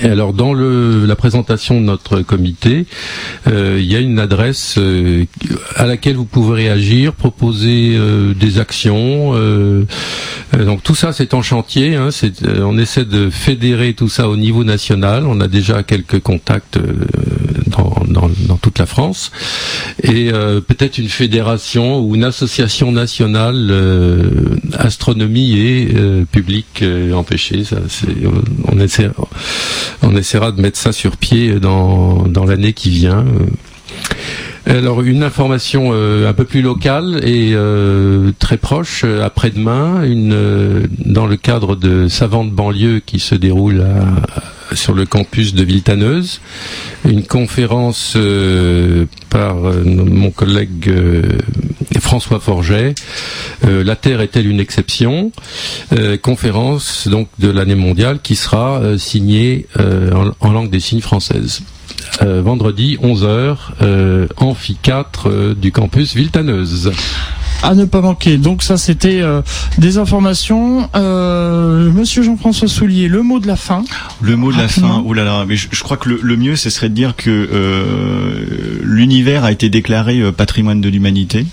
[0.00, 2.86] et alors dans la présentation de notre comité,
[3.46, 5.24] euh, il y a une adresse euh,
[5.76, 9.32] à laquelle vous pouvez réagir, proposer euh, des actions.
[10.52, 11.96] donc tout ça c'est en chantier.
[11.96, 12.10] Hein,
[12.60, 15.26] on essaie de fédérer tout ça au niveau national.
[15.26, 16.78] On a déjà quelques contacts
[18.46, 19.30] dans, toute la France
[20.02, 23.72] et peut-être une fédération ou une association nationale
[24.76, 25.88] astronomie et
[26.30, 27.64] public empêché.
[27.64, 27.76] Ça,
[28.66, 29.10] on essaie
[30.02, 33.24] on essaiera de mettre ça sur pied dans, l'année qui vient.
[34.66, 40.02] Alors une information euh, un peu plus locale et euh, très proche euh, après-demain,
[41.06, 43.82] dans le cadre de Savante banlieue qui se déroule
[44.72, 46.40] sur le campus de Villetaneuse,
[47.04, 48.16] une conférence
[49.30, 50.92] par mon collègue
[52.00, 52.94] François Forget.
[53.62, 55.32] la Terre est-elle une exception?
[56.22, 59.66] Conférence donc de l'année mondiale qui sera signée
[60.40, 61.62] en langue des signes française.
[62.22, 66.90] Euh, vendredi 11h, euh, amphi 4 euh, du campus Viltaneuse
[67.62, 68.36] à ne pas manquer.
[68.36, 69.42] Donc ça, c'était euh,
[69.78, 70.88] des informations.
[70.94, 73.84] Euh, Monsieur Jean-François Soulier, le mot de la fin.
[74.20, 75.02] Le mot de la fin.
[75.04, 78.78] Oh là là, mais je, crois que le, mieux, ce serait de dire que euh,
[78.82, 81.46] l'univers a été déclaré euh, patrimoine de l'humanité,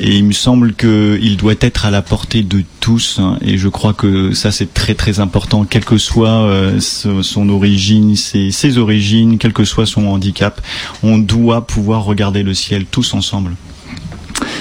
[0.00, 3.18] et il me semble qu'il doit être à la portée de tous.
[3.20, 7.48] Hein, et je crois que ça, c'est très très important, quelle que soit euh, son
[7.48, 10.60] origine, ses, ses origines, quel que soit son handicap,
[11.02, 13.52] on doit pouvoir regarder le ciel tous ensemble.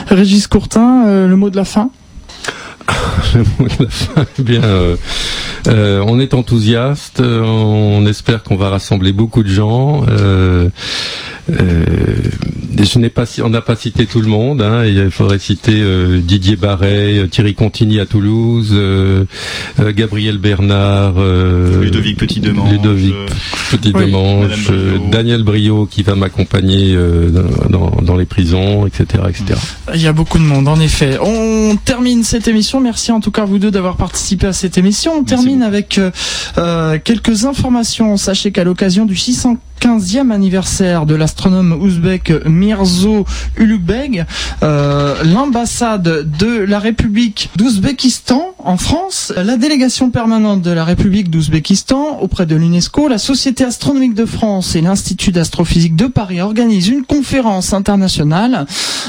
[0.08, 1.90] Régis Courtin, euh, le mot de la fin?
[3.34, 4.96] Le mot de la fin, eh bien, euh,
[5.68, 10.06] euh, on est enthousiaste, on espère qu'on va rassembler beaucoup de gens.
[11.50, 11.86] Euh,
[12.80, 14.62] je n'ai pas, on n'a pas cité tout le monde.
[14.62, 18.76] Hein, il faudrait citer euh, Didier Barret, euh, Thierry Contigny à Toulouse,
[19.96, 21.16] Gabriel Bernard,
[21.82, 23.16] Ludovic Petit Demange, Ludovic
[23.72, 24.72] Petit Demange,
[25.12, 26.96] Daniel Brio qui va m'accompagner
[27.70, 29.60] dans, dans, les prisons, etc., etc.
[29.94, 31.18] Il y a beaucoup de monde, en effet.
[31.22, 32.80] On termine cette émission.
[32.80, 35.14] Merci en tout cas vous deux d'avoir participé à cette émission.
[35.18, 36.00] On termine avec
[37.04, 38.18] quelques informations.
[38.18, 43.26] Sachez qu'à l'occasion du 600 15e anniversaire de l'astronome ouzbek Mirzo
[43.58, 43.88] Ulugh
[44.64, 52.20] euh, l'ambassade de la République d'Ouzbékistan en France, la délégation permanente de la République d'Ouzbékistan
[52.20, 57.04] auprès de l'UNESCO, la Société astronomique de France et l'Institut d'astrophysique de Paris organisent une
[57.04, 58.66] conférence internationale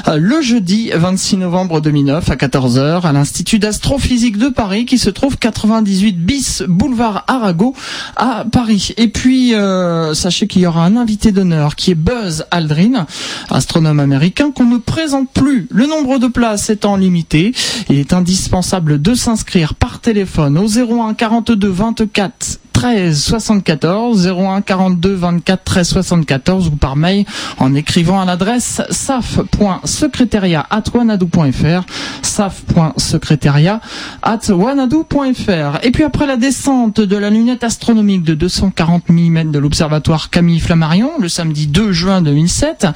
[0.07, 5.11] euh, le jeudi 26 novembre 2009 à 14h à l'Institut d'astrophysique de Paris qui se
[5.11, 7.75] trouve 98 bis boulevard Arago
[8.16, 8.95] à Paris.
[8.97, 13.07] Et puis euh, sachez qu'il il y aura un invité d'honneur qui est Buzz Aldrin,
[13.49, 15.69] astronome américain qu'on ne présente plus.
[15.71, 17.55] Le nombre de places étant limité,
[17.89, 25.12] il est indispensable de s'inscrire par téléphone au 01 42 24 13 74 01 42
[25.12, 27.24] 24 13 74 ou par mail
[27.59, 31.83] en écrivant à l'adresse saf.secrétariat@wanadou.fr
[32.22, 33.81] saf.secrétariat
[35.83, 40.61] Et puis après la descente de la lunette astronomique de 240 mm de l'observatoire Camille
[40.61, 42.87] Flammarion le samedi 2 juin 2007,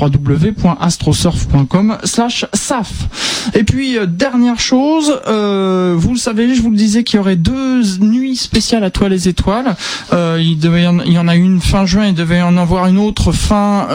[0.00, 2.92] www.astrosurf.com slash saf
[3.54, 7.82] et puis dernière chose vous le savez je vous le disais qu'il y aurait deux
[7.98, 9.76] nuits spéciales à toi les étoiles
[10.12, 13.88] il y en a une fin juin il devait y en avoir une autre fin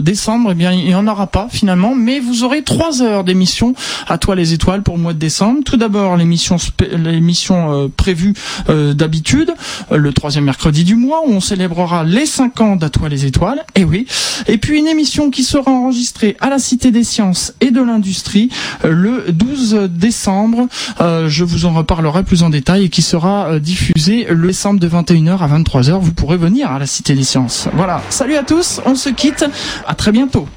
[0.00, 0.52] décembre.
[0.52, 1.94] Et bien il n'y en aura pas finalement.
[1.94, 3.74] Mais vous aurez trois heures d'émission
[4.08, 5.60] à toi les étoiles pour le mois de décembre.
[5.64, 6.56] Tout d'abord l'émission
[6.92, 8.34] l'émission prévue
[8.68, 9.52] d'habitude
[9.90, 13.64] le troisième mercredi du mois où on célébrera les 5 ans d'À toi les étoiles
[13.74, 14.06] et oui.
[14.46, 18.50] Et puis une émission qui sera enregistrée à la Cité des Sciences et de l'Industrie
[18.84, 20.68] le 12 décembre.
[21.00, 25.38] Je vous en reparlerai plus en détail et qui sera diffusée le décembre de 21h
[25.38, 27.68] à 23h vous pourrez venir à la Cité des Sciences.
[27.74, 28.00] Voilà.
[28.10, 28.80] Salut à tous.
[28.86, 29.44] On se quitte.
[29.86, 30.46] À très bientôt